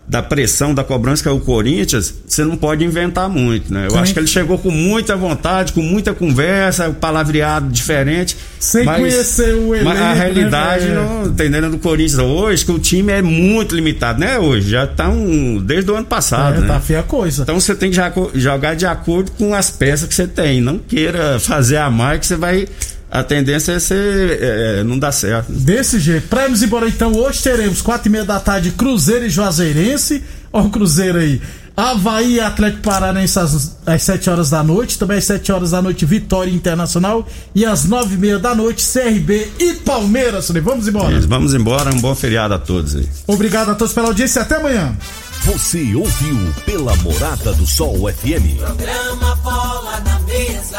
da 0.08 0.22
pressão, 0.22 0.72
da 0.72 0.82
cobrança 0.82 1.22
que 1.22 1.28
é 1.28 1.32
o 1.32 1.38
Corinthians, 1.38 2.14
você 2.26 2.42
não 2.42 2.56
pode 2.56 2.82
inventar 2.82 3.28
muito, 3.28 3.72
né? 3.72 3.86
Eu 3.86 3.90
Sim. 3.90 3.98
acho 3.98 4.12
que 4.14 4.18
ele 4.18 4.26
chegou 4.26 4.56
com 4.58 4.70
muita 4.70 5.14
vontade, 5.14 5.74
com 5.74 5.82
muita 5.82 6.14
conversa, 6.14 6.88
palavreado 6.90 7.68
diferente. 7.68 8.34
Sem 8.58 8.84
mas, 8.84 8.98
conhecer 8.98 9.54
o 9.54 9.74
elenco, 9.74 9.90
Mas 9.90 10.00
a 10.00 10.12
realidade, 10.14 10.86
né, 10.86 10.94
não, 10.94 11.24
tá 11.24 11.44
entendendo, 11.44 11.70
do 11.70 11.78
Corinthians 11.78 12.18
hoje, 12.18 12.64
que 12.64 12.72
o 12.72 12.78
time 12.78 13.12
é 13.12 13.20
muito 13.20 13.74
limitado, 13.74 14.18
né? 14.18 14.38
Hoje, 14.38 14.70
já 14.70 14.86
tá 14.86 15.10
um, 15.10 15.62
desde 15.62 15.90
o 15.90 15.94
ano 15.94 16.06
passado, 16.06 16.56
é, 16.56 16.60
né? 16.62 16.66
Tá 16.66 16.80
feia 16.80 17.00
a 17.00 17.02
coisa. 17.02 17.42
Então 17.42 17.60
você 17.60 17.74
tem 17.74 17.90
que 17.90 17.98
jogar 18.34 18.74
de 18.74 18.86
acordo 18.86 19.30
com 19.32 19.54
as 19.54 19.70
peças 19.70 20.08
que 20.08 20.14
você 20.14 20.26
tem. 20.26 20.60
Não 20.60 20.78
queira 20.78 21.38
fazer 21.38 21.76
a 21.76 21.90
mais 21.90 22.20
que 22.20 22.26
você 22.26 22.36
vai 22.36 22.66
a 23.10 23.22
tendência 23.22 23.72
é 23.72 23.78
ser 23.78 24.38
é, 24.40 24.84
não 24.84 24.98
dar 24.98 25.12
certo. 25.12 25.50
Desse 25.50 25.98
jeito. 25.98 26.28
Pra 26.28 26.44
irmos 26.44 26.62
embora 26.62 26.88
então, 26.88 27.12
hoje 27.14 27.42
teremos 27.42 27.80
quatro 27.80 28.08
e 28.08 28.10
meia 28.10 28.24
da 28.24 28.38
tarde 28.38 28.70
Cruzeiro 28.72 29.26
e 29.26 29.30
Juazeirense. 29.30 30.22
Ó 30.52 30.62
o 30.62 30.70
Cruzeiro 30.70 31.18
aí. 31.18 31.40
Havaí 31.76 32.34
e 32.34 32.40
Atlético 32.40 32.82
Paranense 32.82 33.38
às, 33.38 33.76
às 33.86 34.02
7 34.02 34.28
horas 34.28 34.50
da 34.50 34.64
noite. 34.64 34.98
Também 34.98 35.18
às 35.18 35.24
7 35.24 35.52
horas 35.52 35.70
da 35.70 35.80
noite, 35.80 36.04
Vitória 36.04 36.50
Internacional. 36.50 37.26
E 37.54 37.64
às 37.64 37.84
9 37.84 38.14
e 38.14 38.18
meia 38.18 38.38
da 38.38 38.54
noite, 38.54 38.84
CRB 38.84 39.48
e 39.58 39.74
Palmeiras. 39.74 40.50
Vamos 40.50 40.88
embora. 40.88 41.16
Isso, 41.16 41.28
vamos 41.28 41.54
embora. 41.54 41.94
Um 41.94 42.00
bom 42.00 42.14
feriado 42.14 42.52
a 42.54 42.58
todos 42.58 42.96
aí. 42.96 43.08
Obrigado 43.26 43.70
a 43.70 43.74
todos 43.74 43.94
pela 43.94 44.08
audiência. 44.08 44.42
Até 44.42 44.56
amanhã. 44.56 44.94
Você 45.44 45.94
ouviu 45.94 46.36
pela 46.66 46.94
Morada 46.96 47.52
do 47.54 47.66
Sol 47.66 48.12
FM. 48.12 48.58
Programa 48.58 49.36
Bola 49.36 50.00
na 50.00 50.18
Mesa, 50.20 50.78